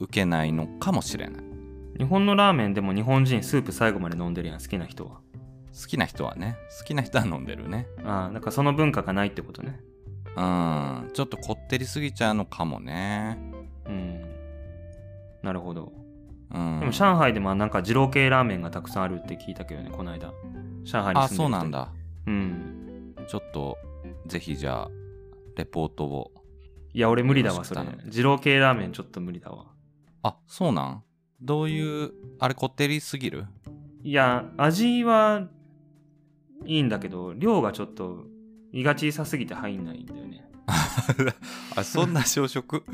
[0.00, 1.43] 受けないのかもしれない
[1.98, 5.20] 日本のラーメンでも日本人スープ最後まで飲んでるやん、好きな人は。
[5.80, 9.80] 好きな人はね好きな人は飲んでるねああ、なんかその文化がないってことね。
[10.36, 13.38] うんちょっとこってりすぎちゃうのかもね
[13.86, 14.20] うん。
[15.42, 15.92] なるほど。
[16.52, 20.32] うんでも上海でもなんか二郎系ラーメンがたくさんあるって聞いたけどね、この間。
[20.84, 21.70] 上海にあ住んでる人そうなん。
[21.70, 21.92] だ
[22.26, 23.14] うん。
[23.28, 23.78] ちょっと
[24.26, 24.90] ぜひじゃあ
[25.56, 26.32] レポートを
[26.92, 29.66] いや、俺無理だわ、それ二郎系ラーメンちょっと無理だわ。
[30.22, 31.03] あそうなん？
[31.40, 33.46] どういうあれこってりすぎる？
[34.02, 35.48] いや、味は
[36.66, 38.24] いいんだけど、量がちょっと
[38.72, 40.50] 胃が小さすぎて入んないんだよね。
[41.76, 42.84] あそんな小食？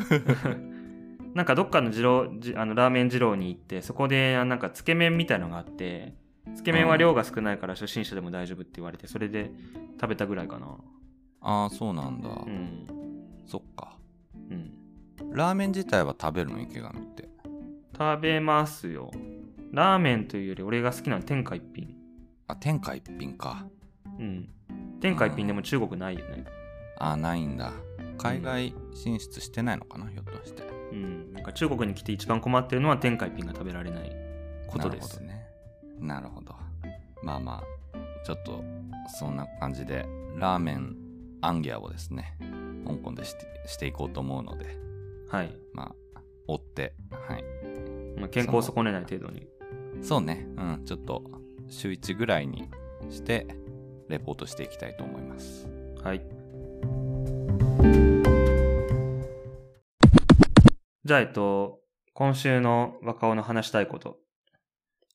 [1.34, 6.16] なんかどっかの二郎じあのラーメン二郎に行ってそこであなんかつけ麺みたいのがあって
[6.56, 9.52] つけ麺は量が少ないから初心者でも大丈夫って言われてそれで
[10.00, 10.76] 食べたぐらいかな。
[11.40, 12.86] ああそうなんだ、うん。
[13.46, 13.96] そっか。
[14.50, 14.72] うん。
[15.30, 16.60] ラーメン自体は食べるの？
[16.60, 17.28] 池上って
[18.00, 19.10] 食べますよ。
[19.72, 21.94] ラーメンというより俺が好きなのは天下一品。
[22.48, 23.66] あ天下一品か。
[24.18, 24.48] うん。
[25.02, 26.46] 天下一品でも中国ないよね。
[26.98, 27.74] あないんだ。
[28.16, 30.62] 海外進出してないのかな、ひょっとして。
[30.92, 31.34] うん。
[31.34, 34.16] なんか中国に来て一番困ってるのは天下一品が食べられない
[34.66, 35.20] ことです。
[35.20, 35.46] なるほどね。
[36.00, 36.54] なるほど。
[37.22, 38.64] まあまあちょっと
[39.18, 40.06] そんな感じで
[40.38, 40.96] ラーメン
[41.42, 42.38] アンギャをですね
[42.86, 44.74] 香港でしてしていこうと思うので。
[45.28, 47.44] はい、まあ追ってはい
[48.20, 49.46] まあ、健康を損ねない程度に
[50.02, 51.24] そうねうんちょっと
[51.68, 52.68] 週1ぐらいに
[53.10, 53.46] して
[54.08, 55.68] レポートしていきたいと思います
[56.02, 56.22] はい。
[61.04, 61.80] じゃあ、えっと、
[62.14, 64.18] 今週の若尾の話したいこと。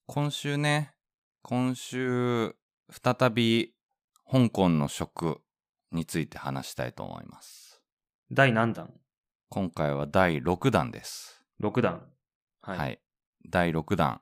[0.07, 0.93] 今週ね
[1.41, 2.55] 今週
[2.91, 3.73] 再び
[4.29, 5.41] 香港の食
[5.91, 7.81] について話したいと思います
[8.31, 8.93] 第何弾？
[9.49, 12.14] 今回は第6弾です ?6 弾。
[12.71, 12.77] は。
[12.77, 12.93] はい。
[12.93, 12.97] い、
[13.49, 14.21] 第6弾。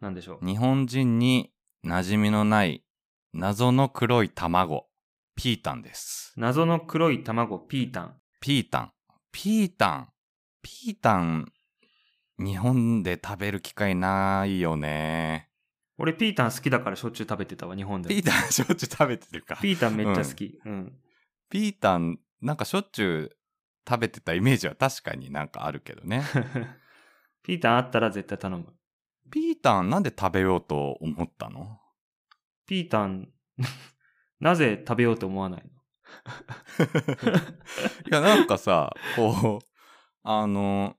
[0.00, 0.46] 何でしょう。
[0.46, 1.52] 日本人に
[1.84, 2.84] 馴染みのない
[3.32, 4.88] 謎の黒い卵。
[5.36, 6.32] ピータンです。
[6.36, 8.20] 謎の黒い卵、ピータン。
[8.40, 8.92] ピータン。
[9.32, 10.08] ピータン。
[10.62, 11.52] ピータン
[12.38, 15.50] 日本で食べる機会ないよね。
[15.98, 18.08] 俺、ピータン好きだからしょっちゅう食べてたわ、日本で。
[18.08, 19.56] ピータンしょっちゅう食べてるか。
[19.56, 20.60] ピータンめっちゃ好き。
[20.64, 20.92] うん。
[21.48, 23.36] ピータンなんかしょっちゅう
[23.88, 26.22] 食べてたイメージは確かになんかあるけどね
[27.44, 28.66] ピータンあったら絶対頼む。
[29.30, 31.78] ピータンなんで食べようと思ったの？
[32.66, 33.28] ピータン、
[34.40, 35.70] なぜ食べようと思わないの？
[38.08, 39.66] いやなんかさこう
[40.22, 40.96] あの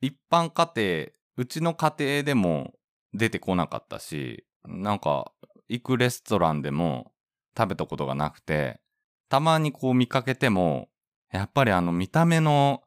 [0.00, 2.74] 一般家庭うちの家庭でも
[3.12, 5.32] 出てこなかったしなんか
[5.68, 7.12] 行くレストランでも
[7.56, 8.80] 食べたことがなくて
[9.28, 10.88] たまにこう見かけても
[11.30, 12.82] やっぱりあの見た目の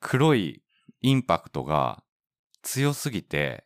[0.00, 0.62] 黒い
[1.00, 2.02] インパクトが
[2.62, 3.64] 強すぎて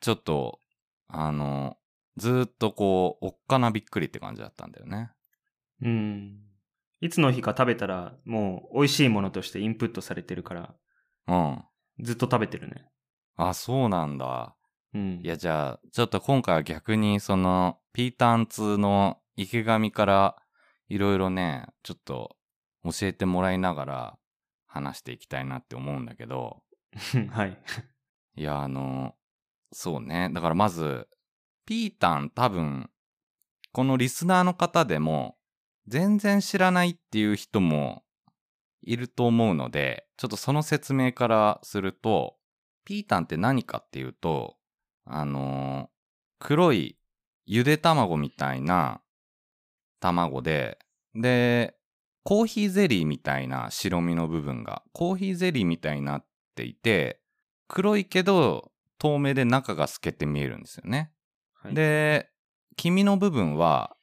[0.00, 0.60] ちょっと
[1.08, 1.76] あの
[2.16, 5.10] ずーっとこうおっかなびっくりって感じだったんだよね。
[5.82, 6.40] うん。
[7.00, 10.74] いつの日か食べたら、もう美味しいものとしてインプットされてるから、
[11.28, 11.64] うん。
[12.00, 12.86] ずっと食べてるね。
[13.36, 14.54] あ、そうなんだ。
[14.92, 15.20] うん。
[15.22, 20.36] いや、じゃあ、ちょっと今回は逆に、その、ピーターン2の池上から、
[20.88, 22.36] いろいろね、ちょっと
[22.84, 24.18] 教えてもらいながら
[24.66, 26.62] 話していきたいなって思うんだけど、
[27.30, 27.56] はい。
[28.40, 29.16] いや、あの、
[29.70, 30.30] そうね。
[30.32, 31.06] だからまず、
[31.66, 32.88] ピータン多分、
[33.70, 35.36] このリスナーの方でも、
[35.86, 38.02] 全然知らないっていう人も
[38.80, 42.38] いると思うので、ちょっとその説明からすると、
[42.86, 44.56] ピータンって何かっていうと、
[45.04, 45.90] あの、
[46.38, 46.96] 黒い
[47.44, 49.02] ゆで卵みたいな
[50.00, 50.78] 卵で、
[51.14, 51.74] で、
[52.24, 57.19] コーヒーゼリーみたいな白身の部分が、コーヒーゼリーみたいになっていて、
[57.70, 61.12] 黒いけど透明で中が透けて見えるんですよね。
[61.54, 62.28] はい、で、
[62.76, 63.96] 黄身の部分は、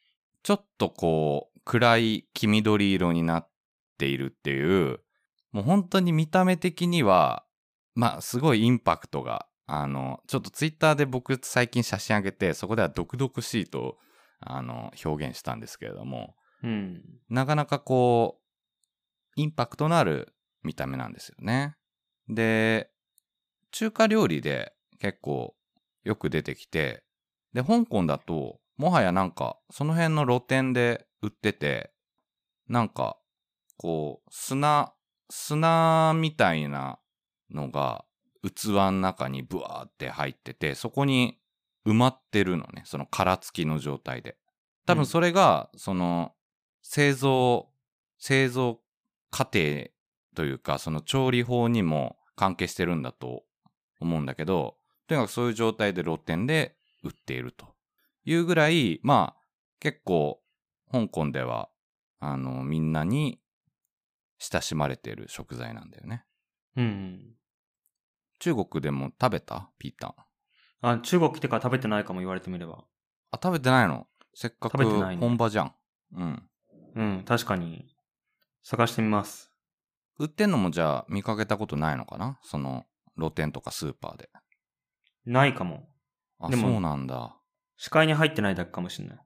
[0.43, 3.49] ちょっとこう、暗い黄緑色になっ
[3.97, 5.01] ているっていう、
[5.51, 7.45] もう本当に見た目的には、
[7.93, 13.97] まあ、すごいインパクトが、あの、ちょっとツイッターで僕最近写真あげて、そこでは毒々しいと、
[14.39, 17.01] あの、表現したんですけれども、うん。
[17.30, 21.75] なかなかこう、インパクトのある見た目なんですよね。
[22.30, 22.89] で、
[23.71, 25.56] 中華料理で結構
[26.03, 27.03] よく出てきて、
[27.53, 31.91] で、香港だと、もはやなんか、その辺の露店で売ってて、
[32.67, 33.17] なんか、
[33.77, 34.93] こう、砂、
[35.30, 36.99] 砂みたいな
[37.51, 38.06] のが
[38.43, 41.38] 器の中にブワーって入ってて、そこに
[41.86, 44.38] 埋まってるのね、その殻付きの状態で。
[44.86, 46.34] 多分それが、その、
[46.82, 47.69] 製造、
[48.17, 48.80] 製造
[49.32, 49.89] 過程
[50.36, 53.43] というか、その調理法にも関係してるんだと
[53.99, 57.67] 思うんだけど、とにかくそういう状態で露店で売っていると
[58.25, 59.41] いうぐらい、まあ、
[59.79, 60.41] 結構、
[60.91, 61.69] 香港では、
[62.19, 63.39] あの、みんなに
[64.39, 66.25] 親しまれている食材なんだよね。
[66.75, 67.36] うん。
[68.39, 69.69] 中国でも食べた？
[69.79, 70.15] ピータン。
[70.81, 72.86] あ、中国来てから食べてないかも言われてみれば。
[73.31, 74.07] あ、食べてないの？
[74.33, 75.75] せっかく食べてないね本場じゃん。
[76.13, 76.49] うん。
[76.95, 77.88] うん、確かに。
[78.63, 79.51] 探してみます。
[80.19, 82.39] 売ってんのもじゃあ見かけたことないのかな？
[82.43, 82.86] その
[83.17, 84.30] 露店とかスーパーで。
[85.25, 85.89] ないかも。
[86.39, 87.36] あ、でもそうなんだ。
[87.77, 89.17] 視界に入ってないだけかもしれない。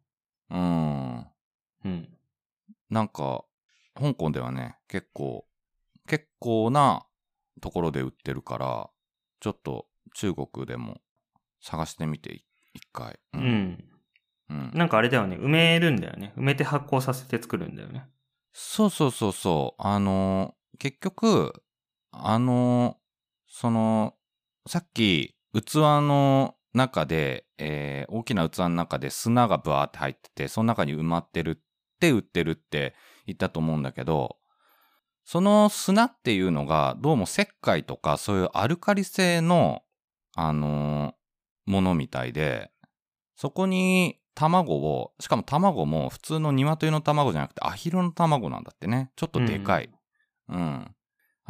[0.51, 1.17] うん。
[1.85, 2.17] うん。
[2.89, 3.45] なんか、
[3.95, 5.45] 香港ではね、結構、
[6.07, 7.05] 結構な
[7.61, 8.89] ところで売ってるから、
[9.39, 11.01] ちょっと中国でも
[11.61, 13.19] 探してみて、い一回。
[13.33, 13.37] う。
[13.37, 13.83] ん。
[14.49, 14.71] うん。
[14.73, 15.37] なんかあれだよね。
[15.37, 16.33] 埋めるんだよね。
[16.37, 18.05] 埋めて発酵させて作るんだよね。
[18.53, 19.81] そうそうそうそう。
[19.81, 21.63] あのー結局、
[22.11, 23.00] あのー
[23.51, 24.15] その、
[24.65, 31.63] さっき、器の中で、えー大きな器の中で砂がブワーって入ってて、その中に埋まってるっ
[31.99, 32.95] て売ってるって
[33.27, 34.37] 言ったと思うんだけど、
[35.23, 39.83] その砂っていうのが、どうも石灰とかそういうアルカリ性の、
[40.35, 42.71] あのーものみたいで、
[43.35, 49.11] そこに卵を、しかも卵も普通の鶏の卵じゃなくてアヒルの卵なんだってね。
[49.15, 49.91] ちょっとでかい。
[50.49, 50.95] うん。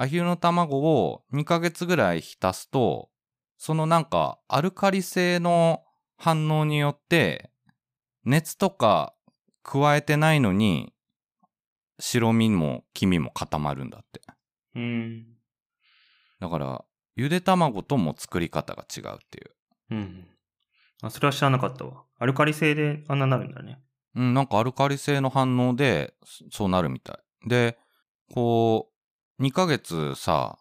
[0.01, 3.11] アヒルの卵を2ヶ月ぐらい浸すと、
[3.59, 5.83] そのなんかアルカリ性の
[6.17, 7.51] 反応によって、
[8.25, 9.13] 熱とか
[9.61, 10.91] 加えてないのに、
[11.99, 14.21] 白身も黄身も固まるんだって。
[14.75, 15.25] うん。
[16.39, 16.83] だから、
[17.15, 19.51] ゆで卵とも作り方が違うっていう。
[19.91, 20.27] うん。
[21.03, 22.05] あ、それは知らなかったわ。
[22.17, 23.79] アルカリ性であんななるんだね。
[24.15, 27.49] うん、なんかアルカリ性の反応で、そそうなるみたい。
[27.49, 27.77] で、
[28.33, 28.90] こう、
[29.41, 30.59] 2ヶ月さ、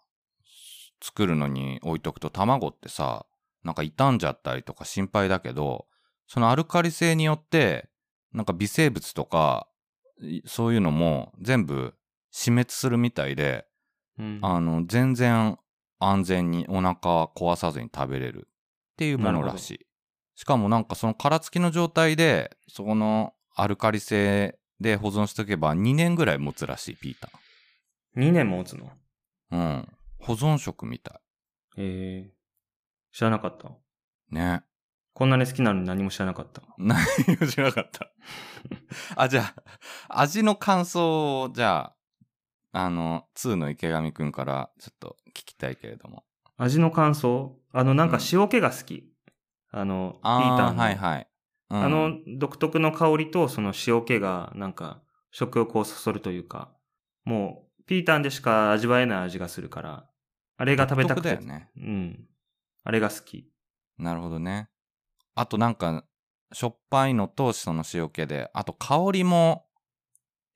[1.02, 3.26] 作るのに置いとくと卵ってさ、
[3.62, 5.86] なんか傷んじゃったりとか心配だけど、
[6.26, 7.90] そのアルカリ性によって、
[8.32, 9.68] なんか微生物とか、
[10.22, 11.94] いそういうのも全部
[12.30, 13.66] 死滅するみたいで、
[14.18, 14.38] うん。
[14.42, 15.58] あの、全然
[15.98, 19.86] 安全にお腹壊さずに食べれるっていうものらしい。
[20.36, 27.30] しかもなんかその殻付きの状態で、そこのアルカリ性で保存しとけば2年ぐらい持つらしい、ピータ
[28.16, 28.86] 2年も持つの？
[28.86, 29.56] ー。
[29.56, 29.88] うん。
[30.18, 31.20] 保存食みた
[31.76, 32.32] へえ。
[33.12, 33.68] 知らなかった。
[33.68, 33.72] い。
[34.30, 34.64] ね。
[35.12, 36.62] こんなに好きなのに何も知らなかった。
[36.78, 36.98] 何
[37.40, 38.10] も知らなかった。
[39.16, 39.42] あ、じゃ
[40.08, 41.92] あ、味の感想を、じゃ
[42.72, 46.24] あ、あの、2の池上くんからちょっと聞きたいけれども。
[46.56, 47.58] 味の感想？
[47.72, 49.12] あの、なんか塩気が好き。
[49.72, 50.80] あの、ピーターの。
[50.80, 51.26] はいはい。
[51.70, 56.72] うんあの、独特の香りとその塩気が、なんか、食欲をそそるというか、
[57.24, 60.08] もう、ピータンでしか味わえない味がするから、
[60.56, 61.30] あれが食べたくて。
[61.30, 61.70] だよね。
[61.76, 62.28] うん。
[62.84, 63.50] あれが好き。
[63.98, 64.68] なるほどね。
[65.34, 66.04] あとなんか、
[66.52, 69.66] しょっぱいのとその塩気で、あと香りも、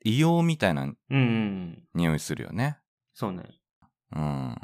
[0.07, 1.83] 硫黄みたいなうん。
[1.93, 2.79] 匂いするよね。
[3.15, 3.43] そうね。
[4.15, 4.55] うん。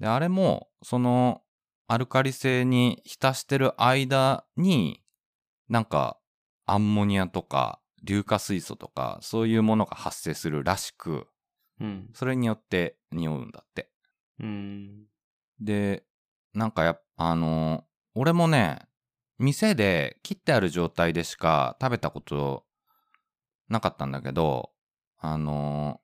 [0.00, 1.42] で、あれも、その、
[1.86, 5.00] アルカリ性に浸してる間に、
[5.68, 6.18] なんか
[6.66, 11.28] アンモニアとか硫化水素とかそういうものが発生するらしく、
[11.80, 12.10] うん。
[12.14, 13.90] それによって匂うんだって。
[14.40, 15.06] うん。
[15.60, 16.04] で、
[16.54, 18.80] なんかやっぱ、あの、俺もね、
[19.38, 22.64] 店で切ってある状態でしか食べたこと
[23.68, 24.70] なかったんだけど、
[25.18, 26.00] あの、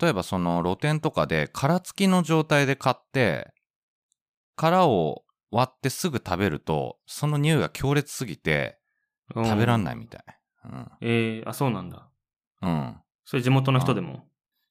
[0.00, 3.52] 例えばその露店とかで殻付きの状態で買って、
[4.54, 8.78] 殻を割ってすぐ食べると、その匂いが強烈すぎて
[9.34, 9.84] 食べらんい。
[9.84, 10.22] ないみたい。
[11.00, 12.08] えー、あ、そうなんだ。
[12.62, 12.70] うん。
[12.70, 12.96] うん。
[13.24, 14.29] それ地元の人でも？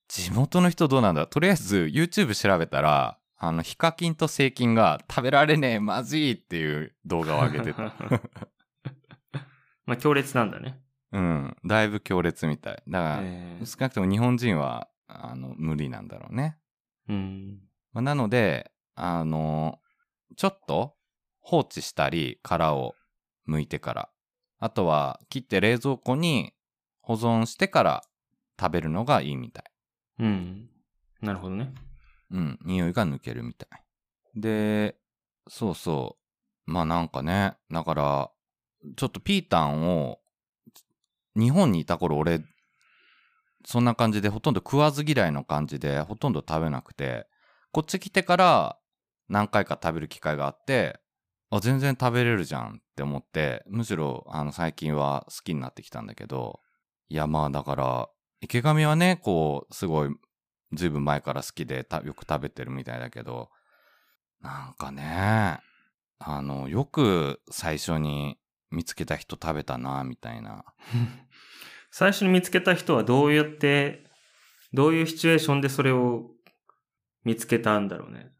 [0.10, 1.28] 地元の人どうなんだ？
[1.28, 7.93] とりあえず YouTube 調べたら、あの、ヒカキンとセイキンが食べられねえ、まずいっていう動画を上げてた。
[9.86, 10.82] まあ、強烈なんだね。
[11.12, 11.58] うん。
[11.65, 12.84] だいぶ強烈みたい。
[12.88, 16.58] だから、えー少なくとも日本人は、あの、無理なんだろうね。
[17.08, 17.60] うん。
[17.93, 19.80] まあ、なので、あの、
[20.36, 20.95] ちょっと
[21.39, 22.95] 放置したり、殻を
[23.48, 24.10] 剥いてから。
[24.60, 26.54] あとは、切って冷蔵庫に
[27.02, 28.04] 保存してから
[28.60, 29.63] 食べるのがいいみたい。
[30.19, 30.69] うん。
[31.21, 31.73] なるほどね。
[32.32, 34.39] うん、匂いが抜けるみたい。
[34.39, 34.95] で、
[35.47, 36.17] そうそ
[36.67, 36.71] う。
[36.71, 38.32] まあなんかね、だから、
[38.95, 40.19] ちょっとピータンを、
[41.36, 42.41] 日本にいた頃俺、
[43.65, 47.27] そんな感じでほとんど食わず嫌いの感じでほとんど食べなくて、
[47.71, 48.77] こっち来てから
[49.27, 50.99] 何回か食べる機会があって、
[51.51, 56.62] あ、全然食べれるじゃんって思って、むしろあの最近は好きになってきたんだけど、
[57.10, 58.10] いやまあだから、
[58.41, 60.10] 池上はね、こう、すごい
[60.73, 63.49] ずいぶん前から好きでたよく食べてるみたいだけど、
[64.41, 65.60] なんかね、
[66.19, 68.38] あの、よく最初に
[68.71, 70.63] 見つけた人食べたな、みたいな。
[71.91, 74.06] 最初に見つけた人はどうやって、
[74.73, 76.30] どういうシチュエーションでそれを
[77.23, 78.32] 見つけたんだろうね。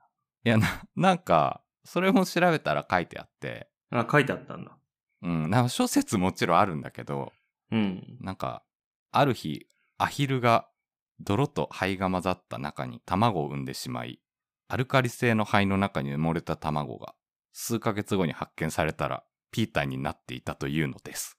[0.46, 4.78] いや、な、なんか、それも調べたら書いてあって、あ、書いてあったんだ。
[5.22, 7.34] うん、なんか諸説もちろんあるんだけど、
[7.72, 8.18] うん。
[8.22, 8.64] なんか、
[9.12, 9.66] ある日、
[10.00, 10.68] アヒルが
[11.20, 14.20] 泥と灰が混ざった中に卵を産んでしまい、
[14.70, 17.14] アルカリ性の灰の中に埋もれた卵が
[17.52, 21.38] 数ヶ月後に発見されたらピーターになっていたというのです。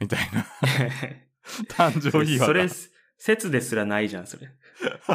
[0.00, 0.44] みたいな
[1.70, 2.68] 誕生日はそれ、
[3.16, 4.48] 説ですらないじゃん、それ。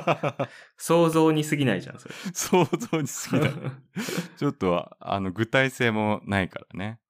[0.77, 2.15] 想像に過ぎないじゃん、それ。
[2.33, 3.71] 想像に過ぎない。
[4.39, 7.01] ちょっと、あの、具体性もないからね。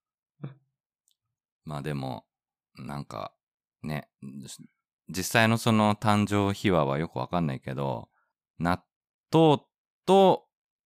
[1.63, 2.25] まあでも、
[2.75, 3.35] なんか、
[3.83, 4.09] ね、
[5.09, 8.09] 実際のその誕生秘話はよくわかんないけど、
[8.59, 8.83] 納
[9.31, 9.59] 豆
[10.05, 10.45] と、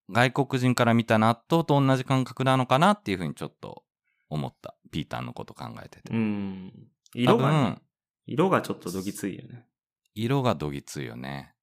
[0.10, 3.84] 外国人から見た納豆と同じ感覚なのかなっていうふうにちょっと
[4.30, 4.76] 思った。
[4.92, 6.14] ピーターのこと考えてて。
[6.14, 6.74] うん。
[7.14, 7.82] 色が多ね分、
[8.26, 9.66] 色がちょっとどぎついよね。
[10.14, 11.54] 色がどぎついよね。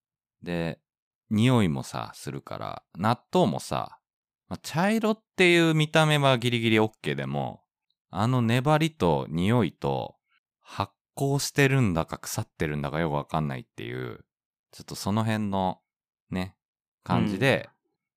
[0.42, 0.80] で、
[1.30, 3.98] 匂いもさ、するから、納豆もさ、
[4.48, 7.62] まあ茶色っていう見た目はギリギリ OK でも、
[8.10, 10.16] あの粘りと匂いと、
[10.60, 14.24] 発酵してるんだか腐ってるんだかよくわかんないっていう、
[14.70, 15.80] ちょっとその辺の、
[16.30, 16.54] ね、
[17.02, 17.68] 感じで、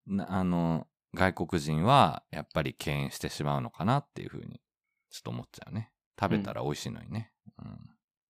[0.06, 0.86] なあの、
[1.16, 4.62] 外国人はやっぱり敬遠してしまうのかなっていうふうに、
[5.10, 5.92] ちょっと思っちゃうね。
[6.20, 7.32] 食べたら美味しいのにね。
[7.58, 7.78] うん。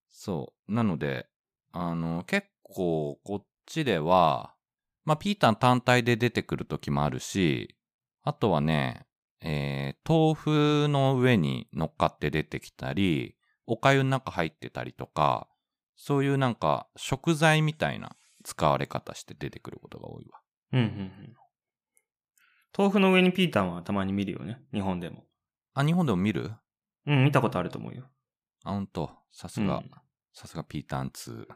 [0.09, 0.73] そう。
[0.73, 1.27] なので、
[1.73, 4.55] あの、結構こっちでは、
[5.03, 7.75] まあ、ピータン単体で出てくる時もあるし、
[8.23, 9.05] あとはね、
[9.41, 13.35] えー豆腐の上に乗っかって出てきたり、
[13.71, 15.47] お粥の中入ってたりとか、
[15.95, 20.39] そういうなんか食材みたいな使われ方して出てくることが多いわ。
[20.73, 21.35] うんうんうん。
[22.77, 24.61] 豆腐の上にピータンはたまに見るよね。
[24.73, 25.23] 日本でも。
[25.73, 26.51] あ、日本でも見る？
[27.07, 28.09] うん、見たことあると思うよ。
[28.65, 29.09] あ、ほんと。
[29.31, 29.81] さすが、
[30.33, 31.47] さすがピータン2。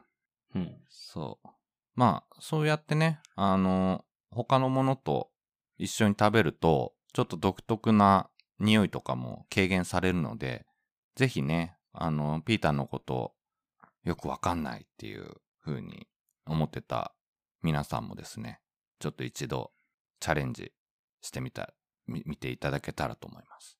[0.56, 0.62] うん。
[0.62, 0.78] うん。
[0.88, 1.50] そう。
[1.96, 5.32] まあ、そうやってね、あの、他のものと
[5.78, 10.66] 一緒に食べると、ちょっと独特な匂いとかも軽減されるので、
[11.16, 13.34] ぜひね、あの、ピーターのこと
[14.04, 16.08] よくわかんないっていう風に
[16.46, 17.14] 思ってた
[17.64, 18.60] 皆さんもですね、
[19.00, 19.72] ちょっと一度
[20.20, 20.72] チャレンジ
[21.22, 21.74] してみた、
[22.08, 23.78] み見ていただけたらと思います。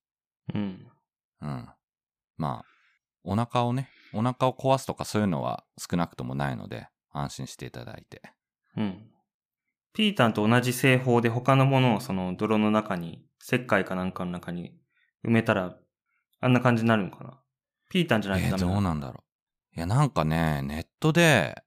[0.54, 0.86] うん。
[1.42, 1.68] うん。
[2.36, 2.64] まあ、
[3.22, 8.22] お腹をね、お腹を壊すとかそういうのは少なくともないので、安心していただいて。
[8.76, 9.10] うん。
[9.92, 14.76] ピータンと同じ製法で他のものをその泥の中に、石灰かなんかの中に
[15.24, 15.76] 埋めたら、
[16.40, 17.40] あんな感じになるのかな
[17.88, 19.24] ピータンじゃないとえーどうダメなんだろ
[19.74, 19.76] う。
[19.76, 21.62] いや、なんかね、ネットで、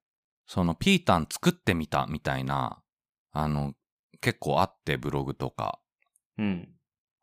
[0.46, 2.82] そのピータン作ってみたみたいな、
[3.32, 3.74] あの、
[4.22, 5.80] 結構あって、ブログとか。
[6.38, 6.70] うん。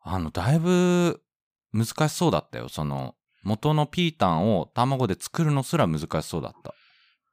[0.01, 1.21] あの、だいぶ
[1.73, 2.69] 難しそうだったよ。
[2.69, 6.73] その、元のピータンを卵で作るのすら難しそうだった。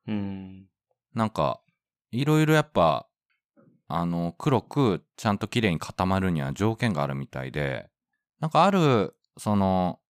[0.08, 0.66] うん。
[1.14, 1.60] なんか、
[2.10, 3.08] いろいろやっぱ、
[3.86, 7.90] あの黒くちゃんと綺麗に固まるには条件があるみたいで
[8.40, 10.00] なんかあるその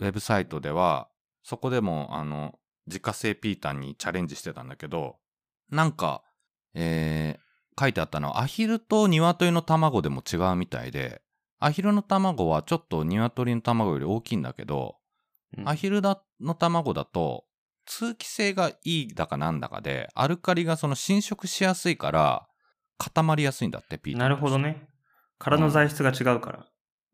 [0.00, 1.08] ウェブサイトでは
[1.42, 5.16] そこでもあの自家製ピータンにチャレンジしてたんだけど
[5.70, 6.22] なんか
[6.74, 7.44] えー
[7.76, 11.22] 書いてあったのはアヒルと鶏の卵でも違うみたいで
[11.58, 14.96] アヒルの卵はちょっと鶏の卵より大きいんだけど
[15.58, 17.46] うんアヒルだの卵だと
[17.86, 22.46] 通気性がいいだかなんだかでアルカリがその侵食しやすいから
[22.98, 24.88] 固まりやすいんだってピーターなるほどね。
[25.38, 26.66] 殻の材質が違うから。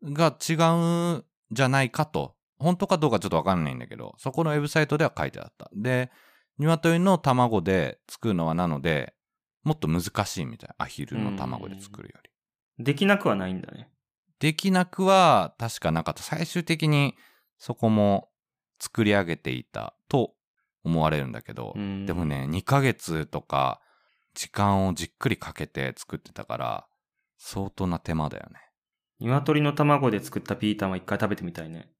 [0.03, 5.69] が違うんじゃないかと本当かどうかちょっとわかんないんだけどそこのウェブサイトでは書いてあった。
[5.73, 6.11] で
[6.57, 9.13] 鶏の卵で作るのはなので
[9.63, 10.69] もっと難しいみたい。
[10.77, 12.83] アヒルの卵で作るより。
[12.83, 13.89] できなくはないんだね。
[14.39, 16.23] できなくは確かなかった。
[16.23, 17.15] 最終的に
[17.57, 18.29] そこも
[18.79, 20.33] 作り上げていたと
[20.83, 22.05] 思われるんだけど、うん。
[22.05, 23.81] でもね2ヶ月とか
[24.33, 26.87] 時間をじっくりかけて作ってたから
[27.37, 28.59] 相当な手間だよね。
[29.19, 31.90] 鶏の卵で作ったピータンは一回食べてみたいね。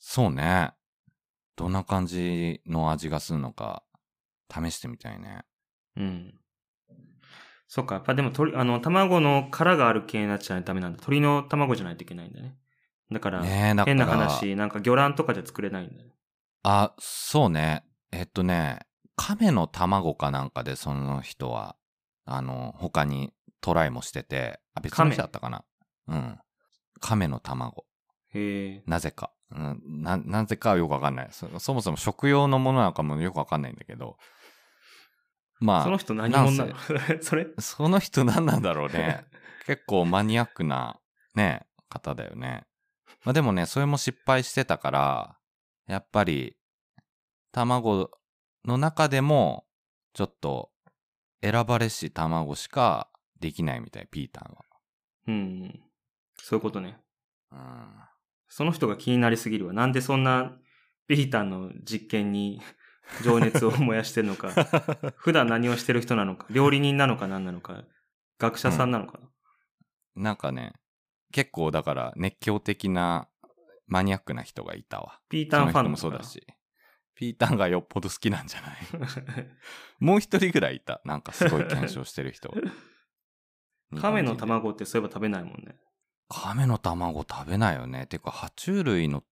[0.00, 0.72] そうね
[1.54, 3.84] どんな感じの味がするのか
[4.52, 5.44] 試してみたいね
[5.96, 6.34] うん。
[7.68, 10.98] そっか、やっぱでも鳥、あの、卵の殻がある系になっちゃダメなんだ。
[11.00, 12.56] 鳥の卵じゃないといけないんだね。
[13.12, 16.10] だから、ねから変な話、なんか魚卵とかじゃ作れないんだよ。
[16.62, 18.80] あそうねえっとね
[19.16, 21.76] 亀の卵かなんかでその人は
[22.24, 25.64] あの他にトライもしててあ別の人だったかな
[26.08, 26.38] うん
[27.00, 27.86] 亀の卵
[28.34, 28.82] へえ。
[28.86, 31.28] なぜか、うん、ななぜかはよくわかんない。
[31.32, 34.16] そそもそも食用のものなのかもよくわかんないんだけど。
[35.58, 36.74] まあその人何者なの？
[37.22, 37.46] それ？
[37.58, 39.24] その人何なんだろうね。
[39.66, 41.00] 結構マニアックな
[41.34, 42.64] ね方だよね。
[43.24, 45.38] まあでもねそれも失敗してたから
[45.86, 46.56] やっぱり
[47.52, 48.10] 卵
[48.64, 49.66] の中でも
[50.14, 50.70] ちょっと
[51.42, 54.56] 選ばれし卵しかできないみたいピータン
[55.26, 55.80] うん。
[56.38, 56.98] そういうことね。
[57.50, 58.09] は
[58.50, 59.72] その人が気になりすぎるわ。
[59.72, 60.58] なんでそんな
[61.06, 62.60] ピータンの実験に
[63.24, 64.48] 情熱を燃やしてるのか。
[64.48, 64.50] う
[65.08, 66.46] ん普段何をしてる人なのか。
[66.50, 67.84] 料理人なのか何なのか。
[68.38, 69.28] 学者さんなのかな。
[70.16, 70.74] なんかね
[71.32, 73.28] 結構だから熱狂的な
[73.86, 76.44] マニアックな人がいたわピータンファンもそうだし
[77.14, 78.76] ピータンがよっぽど好きなんじゃない？
[80.00, 81.00] もう一人ぐらいいた。
[81.04, 82.52] なんかすごい検証してる人。
[84.00, 84.36] 亀の。
[84.36, 85.76] 卵ってそういえば食べないもんね。
[86.32, 88.06] 亀の卵食べないよね。
[88.06, 89.24] てか、爬虫類の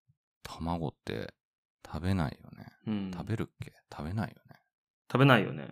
[0.43, 1.33] 卵って
[1.85, 2.67] 食べないよね。
[2.87, 3.11] うん。
[3.11, 3.73] 食べるっけ？
[3.91, 4.57] 食べないよね。
[5.09, 5.69] 食べないよね。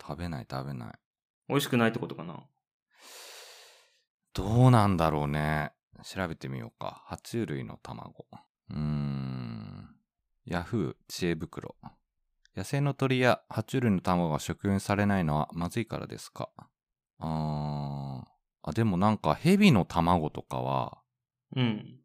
[0.00, 0.92] 食べない食べない。
[1.48, 2.44] 美味しくないってことかな？
[4.34, 5.72] どうなんだろうね。
[6.04, 7.02] 調べてみようか。
[7.08, 8.26] 爬虫類の卵。
[8.70, 9.88] うーん。
[10.44, 11.76] ヤフー知恵袋。
[12.54, 16.50] 野生の鳥や爬虫類の卵が食用にされないのはまずいからですか？
[17.18, 17.97] あー。
[18.68, 20.98] あ、でもなんか蛇の卵とかは
[21.56, 22.00] うん。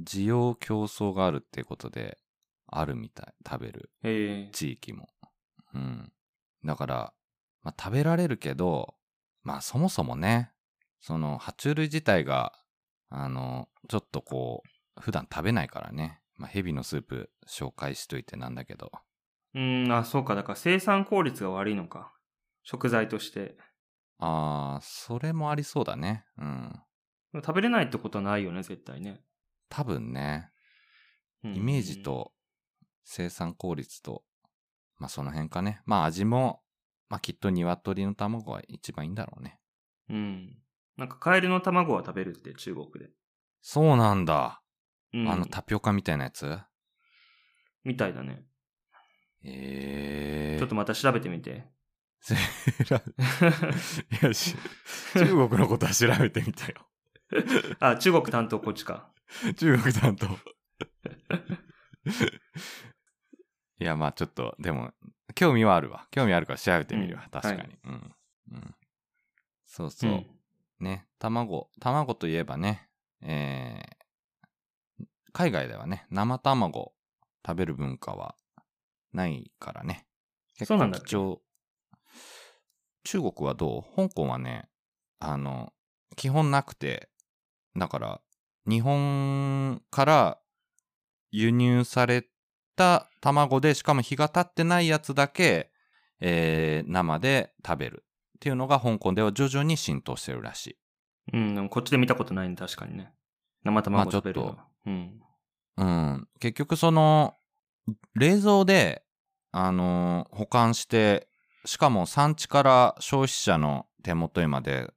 [0.00, 2.18] 需要競争があるっていうことで
[2.66, 3.34] あるみたい。
[3.48, 5.08] 食べるええ地域も。
[5.74, 6.12] うん。
[6.64, 7.12] だから、
[7.62, 8.94] まあ、食べられるけど、
[9.42, 10.52] まあそもそもね、
[11.00, 12.52] その爬虫類自体が、
[13.10, 14.62] あの、ちょっとこ
[14.96, 16.20] う、普段食べないからね。
[16.36, 18.90] まあ蛇のスープ紹介しといてなんだけど。
[19.54, 20.34] うん、あ、そうか。
[20.34, 22.12] だから生産効率が悪いのか。
[22.62, 23.56] 食材として。
[24.26, 26.24] あー、それもありそうだね。
[26.38, 26.80] うん。
[27.34, 29.20] 食べれないってことはないよね、絶対ね。
[29.68, 30.50] 多分ね、
[31.42, 32.02] うんイメージ。
[32.02, 32.32] と
[33.04, 34.24] 生産効率と、
[34.98, 35.82] まあその辺かね。
[35.84, 36.62] まあ味も、
[37.08, 39.60] まあきっと鶏の卵が一番いいんだろうね。
[40.08, 40.58] うん。
[40.96, 43.10] なんかカエルの卵は食べるって、中国で。
[43.60, 44.62] そうなんだ。
[45.12, 46.58] うん、あのタピオカみたいなやつ？
[47.84, 48.46] みたいだね。
[49.42, 50.58] ええー。
[50.60, 51.73] ちょっとまた調べてみて。
[55.14, 56.74] 中国のことは調べてみたよ。
[57.80, 59.10] あ、中国担当こっちか。
[59.56, 60.26] 中国担当。
[60.26, 60.30] い
[63.84, 64.92] や、まあちょっと、でも、
[65.34, 66.06] 興味はあるわ。
[66.10, 67.24] 興味あるから調べてみるわ。
[67.24, 68.14] うん確かに、はいうん。
[68.52, 68.74] うん。
[69.66, 70.12] そうそう。
[70.12, 70.26] ん
[70.80, 72.88] ね、卵、卵といえばね、
[73.20, 73.94] えー
[75.36, 76.94] 海外ではね、生卵
[77.44, 78.36] 食べる文化は
[79.12, 80.06] ないからね。
[80.56, 81.42] 結構貴重。
[83.04, 83.96] 中国はどう？
[83.96, 84.68] 香港はね、
[85.20, 85.72] あの、
[86.16, 87.08] 基本なくて、
[87.76, 88.20] だから、
[88.66, 90.38] 日本から
[91.30, 92.26] 輸入され
[92.76, 95.70] た卵で、しかも日が経ってないやつだけ、
[96.20, 98.04] えー生で食べる
[98.36, 100.76] っていうのが香港では徐々に浸透してるらしい。
[101.32, 103.12] うん、こっちで見たことないんで、確かにね。
[103.64, 104.58] 生卵まあちょっと。
[104.86, 105.20] うん。
[105.76, 106.28] うん。
[106.40, 107.34] 結局その、
[108.14, 109.04] 冷蔵で、
[109.52, 111.28] あのー保管して、
[111.64, 114.92] しかも産地から消費者の手元にまで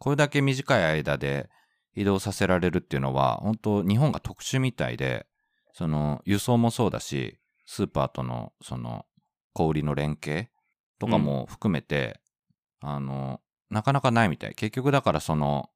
[0.00, 1.50] これだけ短い間で
[1.94, 5.26] 移動させられるっていうのは、本当日本が特殊みたいで、
[5.74, 9.04] その輸送もそうだし、スーパーとのその
[9.52, 10.48] 小売りの連携
[10.98, 12.18] とかも含めて、
[12.80, 14.54] あの、なかなかないみたい。
[14.54, 15.68] 結局だからその、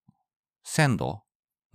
[0.63, 1.23] 鮮度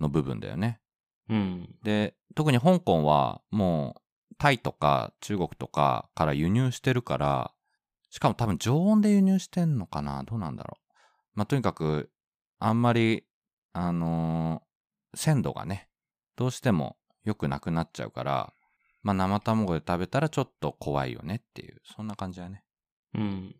[0.00, 0.80] の部分だよね。
[1.28, 1.76] うん。
[1.84, 4.02] で、特に香港はも
[4.32, 7.52] うタイとか中国とかから輸入してるから、
[8.10, 10.22] しかも多分常温で輸入してんのかな？
[10.24, 10.90] どうなんだろう？
[11.34, 12.10] まあ、とにかく、
[12.58, 13.24] あんまり、
[13.72, 14.70] あのー
[15.12, 15.88] 鮮度がね、
[16.36, 18.52] どうしても良くなくなっちゃうから、
[19.02, 22.62] まあ、生卵で食べたらちょっと怖いよねっていう、そんな感じだね。
[23.14, 23.56] うん。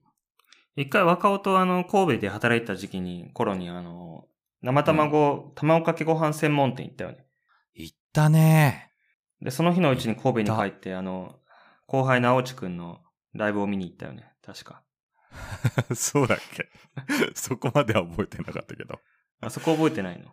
[0.77, 4.27] 一回若尾とあの、神戸で働いてた時期に、頃にあの、
[4.63, 7.27] 生卵、卵かけご飯専門店行ったよね。
[7.75, 8.93] 行ったね
[9.43, 11.35] で、その日のうちに神戸に帰って、あの、
[11.89, 13.01] 後輩の青地くんの
[13.35, 14.33] ライブを見に行ったよね。
[14.45, 14.83] 確か。
[15.95, 16.69] そうだっけ？
[17.35, 19.01] そこまでは覚えてなかったけど。
[19.41, 20.33] あそこ覚えてないの。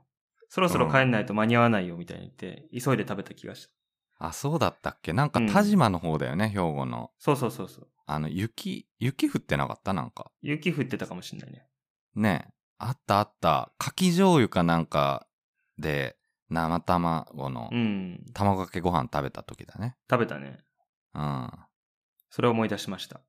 [0.50, 3.68] そろそろ帰んないと間に合わないよみたいに言って、急いで食べた気がし
[4.20, 4.28] た。
[4.28, 5.14] あ、そうだったっけ？
[5.14, 7.12] なんかうん田島の方だよね、兵庫の。
[7.20, 7.88] そうそうそうそう。
[8.08, 9.94] あの、雪、雪降ってなかった？
[9.94, 10.32] なんか。
[10.42, 11.68] 雪降ってたかもしんないね。
[12.16, 12.54] ねえ。
[12.80, 13.74] あったあった。
[13.78, 15.28] かき醤油かなんか
[15.78, 16.18] で、
[16.50, 18.26] 生卵のうん。
[18.34, 19.98] 卵かけご飯食べた時だね。
[20.10, 20.60] 食べたね。
[21.14, 21.52] うん。
[22.30, 23.22] それを思い出しました。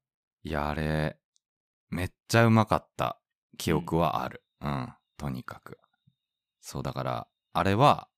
[0.43, 1.19] いや、あれ、
[1.91, 3.21] めっちゃうまかった
[3.57, 4.43] 記憶はある。
[4.61, 4.95] うん。
[5.17, 5.79] とにかく。
[6.61, 8.09] そうだから、あれは、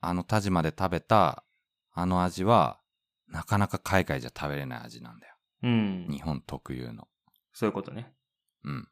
[0.00, 1.44] あの田島で食べた、
[1.92, 2.80] あの味は、
[3.28, 5.34] なかなか海外じゃ食べれない味なんだよ。
[5.64, 6.06] うん。
[6.10, 7.08] 日本特有の。
[7.52, 8.12] そういうことね。
[8.64, 8.88] うん。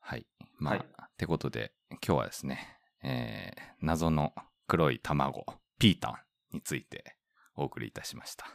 [0.00, 0.26] はい。
[0.58, 4.34] まあ、はいってことで、今日はですね、えー、謎の
[4.66, 5.46] 黒い卵、
[5.78, 7.16] ピータンについて
[7.54, 8.46] お送りいたしました。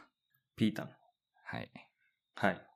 [0.56, 0.90] ピータン。
[1.50, 1.70] はい。
[2.36, 2.66] はい。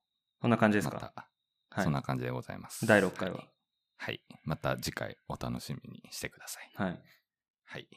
[0.40, 1.12] こんな感じですまか。
[1.14, 1.26] た、
[1.70, 2.84] はいそんな感じでございます。
[2.86, 3.44] 第6回は？
[3.96, 4.20] はい。
[4.42, 6.70] また次回お楽しみにしてください。
[6.74, 7.02] はい。
[7.66, 7.88] はい。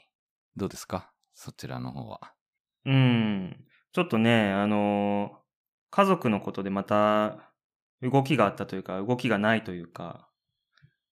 [0.55, 1.11] どうですか？
[1.33, 2.33] そちらの方は。
[2.85, 3.65] うん。
[3.91, 5.37] ちょっとね、あのー
[5.89, 7.53] 家族のことでまた
[8.01, 10.29] 動きがあったというか、動きがないというか、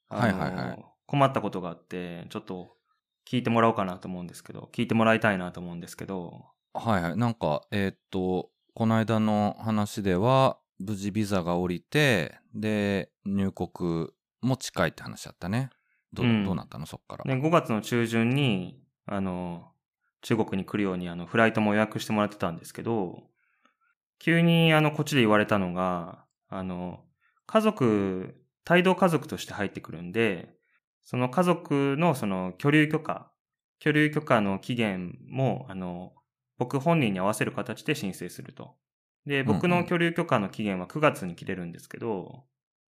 [0.10, 2.76] あのーはいはいはい困ったことがあって、ちょっと
[3.28, 7.18] 聞いてもらおうかなと思うんですけど、聞いてもらいたいなと思うんですけど、はいはい。
[7.18, 14.10] なんか、えーっと、この間の話では、無事ビザが降りて、で、入国
[14.42, 15.70] も近いって話だったね。
[16.12, 16.86] どう,、うんどうなったの？
[16.86, 17.24] そっから。
[17.24, 19.72] ね、5月の中旬に、あの、
[20.22, 23.24] 中国に来るように、あの、フライトも予約してもらってたんですけど、
[24.20, 27.06] 急に、あの、こっちで言われたのが、あの、
[27.46, 28.36] 家族、
[28.70, 30.54] 帯同家族として入ってくるんで、
[31.06, 33.32] その家族のその居留許可、
[33.80, 36.12] 居留許可の期限も、あの、
[36.58, 38.76] 僕本人に合わせる形で申請すると。
[39.26, 42.46] で、僕うんうんの居留許可の期限は9月に切れるんですけど、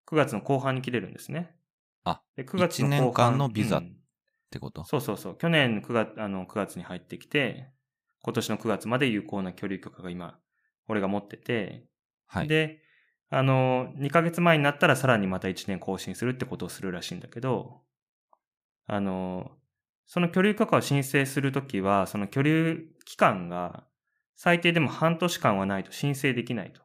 [0.07, 1.55] 9月の後半に切れるんですね。
[2.03, 4.84] あ、で9月の後半一年間のビザうんってこと？
[4.84, 5.38] そうそうそう。
[5.38, 7.72] 去年9月あの9月に入ってきて、
[8.24, 10.39] 今年の9月まで有効な居留許可が今、
[10.88, 11.88] 俺が持ってて、
[12.28, 12.47] はい。
[12.47, 12.82] で、
[13.30, 17.82] あの、2ヶ月前になったらさらにまた1年更新するってことをするらしいんだけど、
[18.88, 19.51] あの、
[20.08, 23.84] その居留許可を申請するときは、その居留期間が
[24.36, 26.82] 最低でも半年間はないと申請できないと。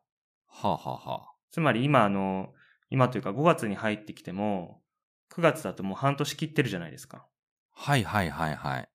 [0.49, 2.53] はあ、はあはつまり今あの、
[2.91, 4.83] 今というか5月に入ってきても、
[5.31, 7.27] 9月だともう半年切ってるじゃないですか。
[7.75, 8.89] あ、はいはいはいはい。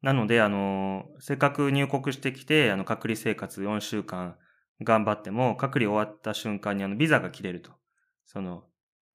[0.00, 4.36] なので、あの、せっかく入国してきて、あの、隔離生活4週間
[4.82, 7.72] 頑張っても、隔離終わった瞬間にあの、ビザが切れると。
[8.24, 8.64] その、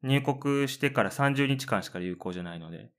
[0.03, 2.91] 入国してから30日間しか有効じゃないので、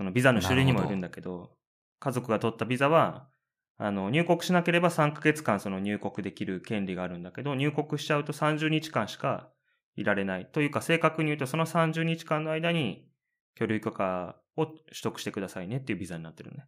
[0.00, 1.50] そのビザの種類にもよるんだけど、
[1.98, 3.28] 家族が取ったビザは、
[3.76, 9.50] あの、入国しなければ3ヶ月間その入国できる権利があるんだけど、入国しちゃうと30日間しか
[9.96, 10.46] いられない。
[10.46, 13.10] というか、正確に言うとその30日間の間に、
[13.56, 16.64] 居留許可を取得してくださいねっていうビザになってるね。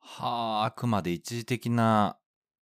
[0.00, 2.18] はあ、あくまで一時的な、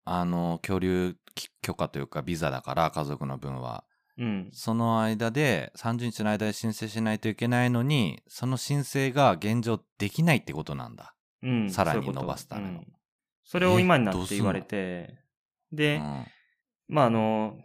[0.05, 1.15] あの、居留
[1.63, 3.85] 許可というかビザだから、家族の分は。
[4.21, 4.49] うん。
[4.53, 11.15] その間で、30日の間で申請しないといけないのに、その申請が現状できないってことなんだ。
[11.41, 12.87] うん、さらに伸ばすためのうん
[13.43, 15.17] それを今になって言われて、
[15.73, 16.25] うで、ん。
[16.87, 17.57] まあ、あの、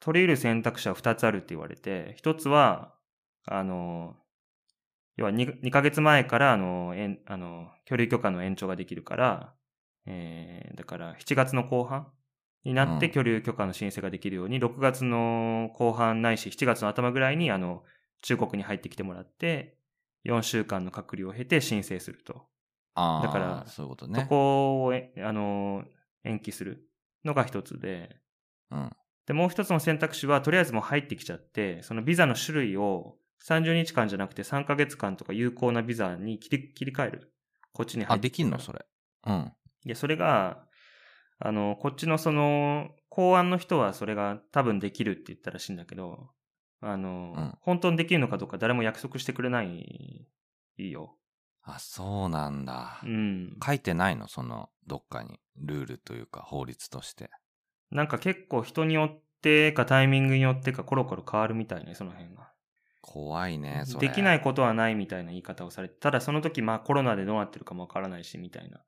[0.00, 2.94] 取り得る選択肢は2つあるって言われて、1つは、
[3.44, 4.16] あの、
[5.16, 9.54] 要は 2, 2ヶ月前から、あの、えんあの、居留許可の延長ができるから、
[10.06, 12.10] えー、だから7月の後半
[12.64, 17.84] になってうん居留許可の申請ができるように、6月の後半ないし7月の頭ぐらいに、あの、
[18.22, 19.78] 中国に入ってきてもらって、
[20.24, 22.48] 4週間の隔離を経て申請すると。
[22.94, 24.20] ああ、だからそういうことね。
[24.22, 25.84] そこをえ、あの、
[26.24, 26.88] 延期する
[27.24, 28.20] のが一つで、
[28.70, 28.90] うん。
[29.26, 37.32] で、もう一つの選択肢は、とりあえずもう入ってきちゃって、そのビザの種類を30日間じゃなくて3ヶ月間とか有効なビザに切り切り替える。
[37.72, 38.84] こっちに入あ、ってできんのそれ。
[39.26, 39.52] うん。
[39.84, 40.66] いや、それが、
[41.40, 46.30] あの、こっちのその、公安の人はそれが多分できるって言ったらしいんだけど、
[46.80, 50.28] あの、うん本当にできるのかどうか誰も約束してくれない
[50.76, 51.16] よ。
[51.62, 53.06] あ、そうなんだう。
[53.06, 53.56] ん。
[53.64, 54.28] 書いてないの？
[54.28, 55.40] その、どっかに。
[55.56, 57.30] ルールというか、法律として。
[57.90, 62.52] なんか結構人によってかタイミングによってかコロコロ変わるみたいね、その辺が。
[63.02, 64.08] 怖いね、それ。
[64.08, 68.80] できないことはないみたいな言い方をされて、ただその時まあコロナでどうなってるかもわからないし、みたいな。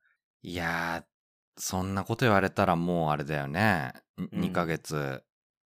[0.43, 1.12] いやー、
[1.57, 3.93] そんなこと言われたらもうあれだよね。
[4.17, 5.23] うん2ヶ月、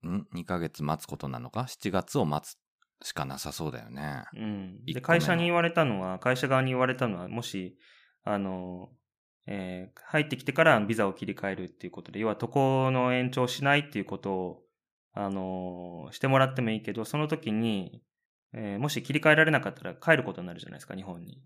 [0.04, 2.58] ん ?2 ヶ月待つことなのか ?7 月を待つ
[3.04, 4.24] しかなさそうだよね。
[4.36, 4.86] うん。
[4.86, 7.78] で、会社に言われたのは、会社側に言われたのは、もし、
[8.24, 8.90] あの、
[9.48, 14.64] えー入ってきてからビザを切り替えるっていうことで、要は渡航の延長しないっていうことを、
[15.14, 18.04] あの、してもらってもいいけど、その時に、
[18.54, 21.42] えーもし切り替えられなかったら帰ることになるじゃないですか、日本に。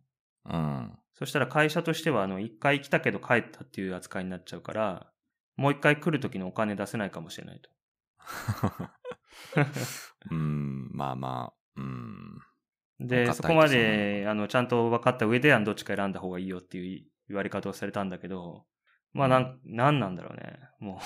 [0.45, 0.97] うん。
[1.15, 5.11] そしたら会社としては、あの、一回来たけど帰ったっていう扱いになっちゃうから、
[5.55, 7.69] もう一回来る時のお金出せないかもしれないと。
[10.31, 12.39] うん、まあまあ、うん。
[12.99, 18.65] で、そこまで、あの、ちゃんと分かった上で、あの、どっちか選んだ方がいいよっていう言われ方をされたんだけど、
[19.13, 20.59] まあ、なん、なんなんだろうね。
[20.79, 21.01] もう、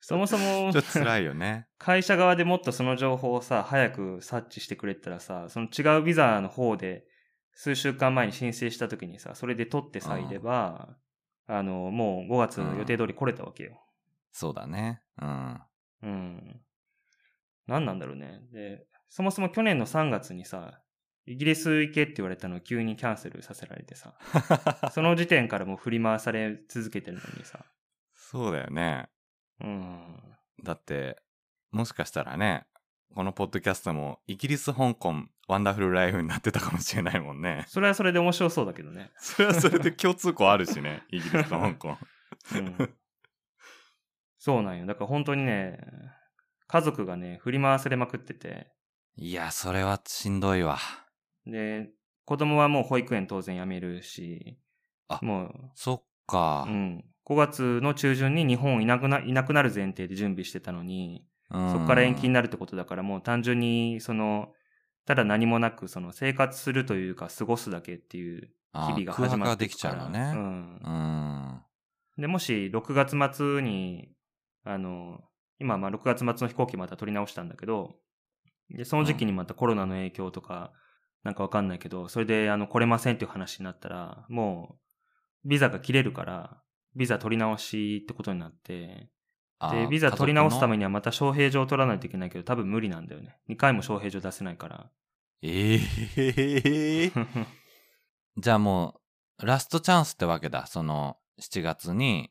[0.00, 1.66] そもそも ちょっと辛いよね。
[1.78, 7.04] 会社側でもっとその情報をさ、早く察知してくれたらさ、その違うビザの方で、
[7.60, 10.96] 数週間前に申請した時にさ、それで取ってさえいれば、
[11.46, 13.84] あの、もう5月の予定通り来れたわけよ。
[14.32, 15.02] そうだね。
[15.20, 15.60] うん。
[16.04, 16.60] うん。
[17.66, 18.40] 何なんだろうね。
[18.50, 20.80] で、そもそも去年の3月にさ、
[21.26, 24.16] イギリス行けって言われたのを急にキャンセルさせられてさ、
[24.90, 27.66] その時点からもう振り回され続けてるのにさ、
[28.14, 29.10] そうだよね。
[29.60, 30.34] うん。
[30.64, 31.20] だって、
[31.72, 32.64] もしかしたらね、
[33.14, 37.64] このポッドキャストもイギリス、香港、ワンダフルライフになってたかもしれないもんね。
[37.68, 39.10] それはそれで面白そうだけどね。
[39.18, 41.02] それはそれで共通項あるしね。
[41.10, 41.98] イギリスと香港。
[42.54, 42.94] うん。
[44.38, 44.86] そうなんよ。
[44.86, 45.80] だから本当にね、
[46.68, 48.70] 家族がね、振り回されまくってて、
[49.16, 50.78] いや、それはしんどいわ。
[51.44, 51.90] で、
[52.24, 54.56] 子供はもう保育園当然辞めるし、
[55.08, 56.74] あもそっかう、う。
[56.74, 57.04] ん。
[57.26, 64.52] 5月の中旬に日本いなくな、いなくなる前提で準備してたのに、うんそこから延期になるってことだから、もう単純に、その、
[65.06, 69.94] ただ何もなく、その生活するというか、過ごすだけっていうあ日々が空始まっていくから。
[69.94, 70.20] ちゃうのね。
[70.34, 72.20] うんう。
[72.20, 72.20] ん。
[72.20, 74.12] で、もし6月末に、
[74.64, 75.20] あの、
[75.58, 77.96] 今まあ6月末の飛行機また取り直したんだけど、
[78.70, 80.72] で、その時期にまたコロナの影響とか、
[81.22, 84.76] なんかわかんないけど、それであの来れませんっていう話になったら、も
[85.44, 86.62] う、ビザが切れるから、
[86.96, 89.19] ビザ取り直しってことになって、あ
[89.68, 90.78] で、ビザ取り直すために。
[90.78, 93.36] にはまた招聘状を取らないといけないけど、多分無理なんだよね。
[93.48, 94.90] 2回も招聘状出せないから。
[95.42, 95.78] え
[96.16, 97.12] え
[98.36, 99.00] じゃあも
[99.38, 100.66] う、ラストチャンスってわけだ。
[100.66, 102.30] その、7月に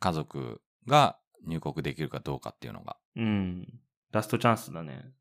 [0.00, 2.96] 家族が入国できるかどうかっていうのが。
[3.16, 3.80] うん。
[4.12, 5.12] ラストチャンスだね。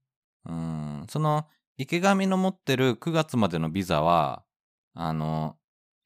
[0.45, 1.05] うん。
[1.09, 1.47] その、
[1.77, 4.43] 池上の持ってる9月までのビザは、
[4.93, 5.57] あの、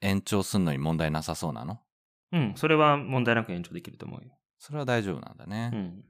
[0.01, 1.79] 延長すんのに問題なさそうなの？
[2.31, 2.53] うん。
[2.55, 4.38] それは問題なく延長できると思うよ。
[4.60, 5.72] それは大丈夫なんだね。
[5.74, 6.05] うん。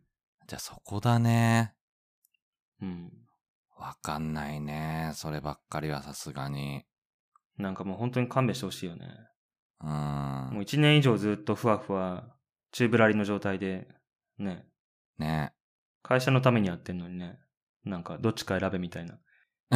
[0.47, 1.73] じゃあそこだね。
[2.81, 3.11] うん。
[3.77, 5.11] わかんないね。
[5.13, 6.83] そればっかりはさすがに。
[7.57, 9.07] なんかもう本当に勘弁してほしいよね。
[9.81, 9.89] うん。
[9.89, 12.35] もう1年以上ずっとふわふわ、
[12.71, 13.87] 宙ぶらりの状態で、
[14.39, 14.65] ね。
[15.17, 15.53] ね。
[16.01, 17.39] 会社のためにやってんのにね。
[17.85, 19.19] なんか、どっちか選べみたいな。
[19.69, 19.75] ち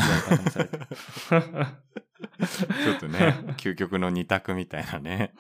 [2.90, 5.34] ょっとね、究極の二択みたいなね。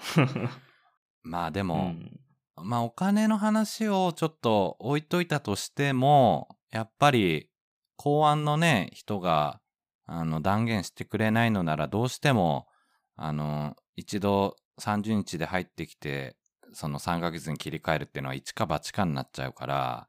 [1.23, 2.19] まあでうも、ん。
[2.55, 7.49] まあお金の話をちょっと置いといたとしても、やっぱり
[7.97, 9.61] 公安のね、人が、
[10.05, 12.67] あの、断言してくれないのならどうしても、
[13.15, 16.35] あの、一度30日で入ってきて、
[16.73, 20.07] その3ヶ月に切り替えるっていうのは一か八かになっちゃうから、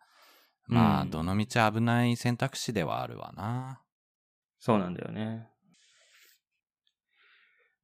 [0.67, 3.83] まあ、うんどのみち危ない選択肢ではあるわな。
[4.59, 5.49] そうなんだよね。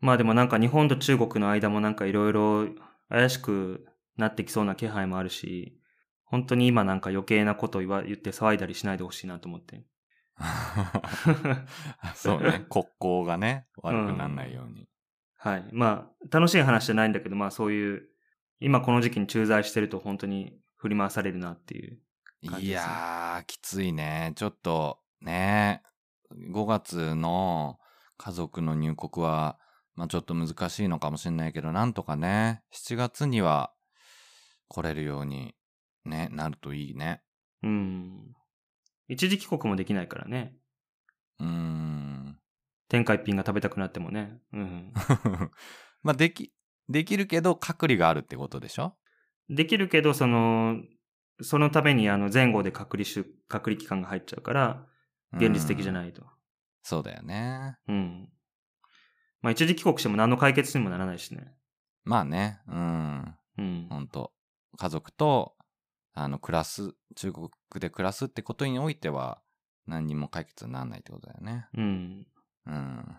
[0.01, 2.69] まあでもなんか日本と中国の間もなんかいろいろ
[3.11, 3.87] 怪しく
[4.21, 5.81] なってきそうな気配もあるし、
[6.25, 9.85] 本当に今なんか余計なこと言わ言って騒いだりしないでほしいなと思って。
[12.15, 14.89] そうね、 国交がね、悪くならないように。
[15.37, 15.69] はい。
[15.73, 18.09] まあ、楽しい話じゃないんだけど、まあそういう、
[18.61, 21.99] 今この時期に駐在してると本当に振り回されるなっていう。
[22.49, 24.33] 感じいですねやー、きついね。
[24.37, 25.83] ちょっと、ね、
[26.33, 27.79] 5月の
[28.17, 29.59] 家族の入国は、
[29.95, 33.73] まあちょっと難しいのかもしれないけど、なんとかね、7月には
[34.71, 35.57] 来れるように、
[36.05, 37.23] ね、なるといいね。
[37.63, 38.33] うん。
[39.09, 40.55] 一時帰国もできないからね。
[41.41, 42.39] うーん。
[42.89, 44.41] 天下一品が食べたくなってもね。
[44.53, 44.93] うん。
[46.03, 46.53] まあ、でき、
[46.89, 48.97] できるけど、隔離があるってことでしょ？
[49.49, 50.77] できるけど、その、
[51.43, 54.87] そのためにあの前後で隔離し、隔離期間が入っちゃうから、
[55.33, 55.95] 現実的じゃい。
[55.95, 56.25] ないと。
[56.83, 57.77] そうだよね。
[57.89, 58.33] うん。
[59.43, 61.53] まあ一時帰国しても何の解決にもならないしね。
[62.05, 63.35] まあね、うん。
[63.59, 63.87] うん。
[63.89, 64.33] 本当
[64.77, 65.55] 家族と、
[66.15, 69.41] あの、暮らす、中国で暮らすってことにおいては、
[69.87, 71.67] 何にも解決にならないってことだよね。
[71.77, 72.27] うん。
[72.67, 73.17] うん。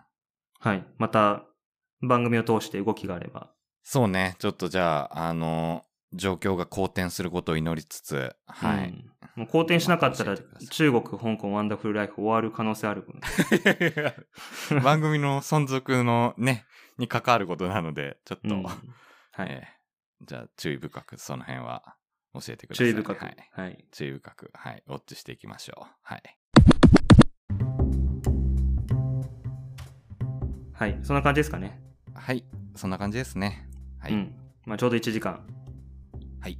[0.60, 0.86] はい。
[0.98, 1.44] また、
[2.00, 3.52] 番組を通して動きがあれば。
[3.82, 8.88] そうね、ちょっとじゃあ、あの、状況が好転することを祈りつつ、はい。
[8.88, 13.06] うんもう好転しなかったら中国、香港、ワンダフルライフ終わる可能性ある。
[14.84, 16.66] 番組の存続のね、
[16.98, 18.76] に関わることなので、ちょっと、うんはい。
[19.38, 19.81] えー
[20.24, 21.96] じゃあ注意深くその辺は
[22.34, 22.86] 教えてください。
[22.86, 23.24] 注意深く。
[23.24, 23.36] はい。
[23.52, 23.84] はい。
[23.90, 24.82] 注意深く、はい。
[24.86, 25.90] ウォッチしていきましょう。
[26.02, 26.22] はい。
[30.72, 30.98] はい。
[31.02, 31.80] そんな感じですかね。
[32.14, 32.44] はい。
[32.76, 33.68] そんな感じですね。
[33.98, 34.12] はい。
[34.12, 34.34] うん。
[34.64, 35.44] まあちょうど1時間。
[36.40, 36.58] はい。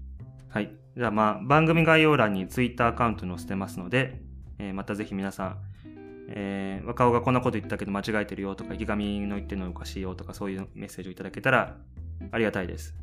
[0.48, 0.72] はい。
[0.96, 4.20] じゃあまあ番組概要欄に Twitter アカウント載せてますので、
[4.58, 5.56] えーまたぜひ皆さん、
[6.28, 11.76] えー若尾がこんなこと言ったけど間違えてるよとか、池上の言ってるのおかしいよとか、そういうメッセージをいただけたら
[12.32, 12.94] ありがたいです。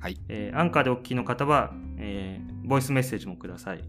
[0.00, 0.18] はい。
[0.28, 3.82] えーアンカーでお聞きの方は、えーボイスメッセージもください。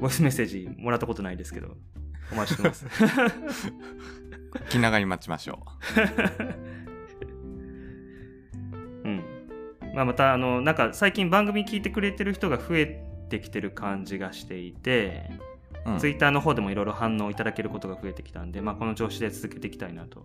[0.00, 1.76] ボイスメッセージもらったことないですけど、
[2.32, 2.86] お待ちしてます。
[4.70, 5.58] 気長に待ちましょ
[9.04, 9.22] うん。
[9.94, 15.30] まあ、また、あの、なんか最近番組聞いてくれてる人が増えてきてる感じがしていて、
[15.86, 15.90] う。
[15.92, 20.24] うんツイッターの方でもいろいろ反応いただけることが増えてきたんで、まあ、この調子で続けていきたいなと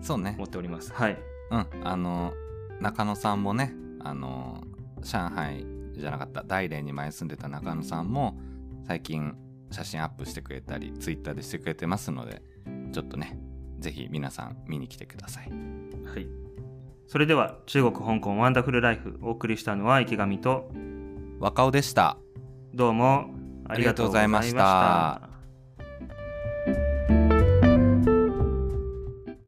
[0.00, 0.44] そうね思。
[0.46, 0.94] っております。
[0.94, 1.18] はい。
[1.50, 1.66] うん。
[1.86, 2.32] あの、
[2.80, 3.74] 中野さんもね、
[4.04, 4.62] あの、
[5.00, 8.38] 上海じゃなかった、大連に前住んでた中野さんも、
[8.86, 9.34] 最近
[9.70, 12.42] 写真アップしてくれたり、ツイッターでしてくれてますので、
[12.92, 13.38] ちょっとね、
[13.80, 15.50] ぜひ皆さん見に来てください。
[15.50, 16.28] はい。
[17.06, 20.70] それでは、中国、香港、ワンダフルライフ、お送りしたのは池上と、
[21.40, 22.18] 若尾でした。
[22.74, 23.30] どうも
[23.66, 25.33] ありがとうございました。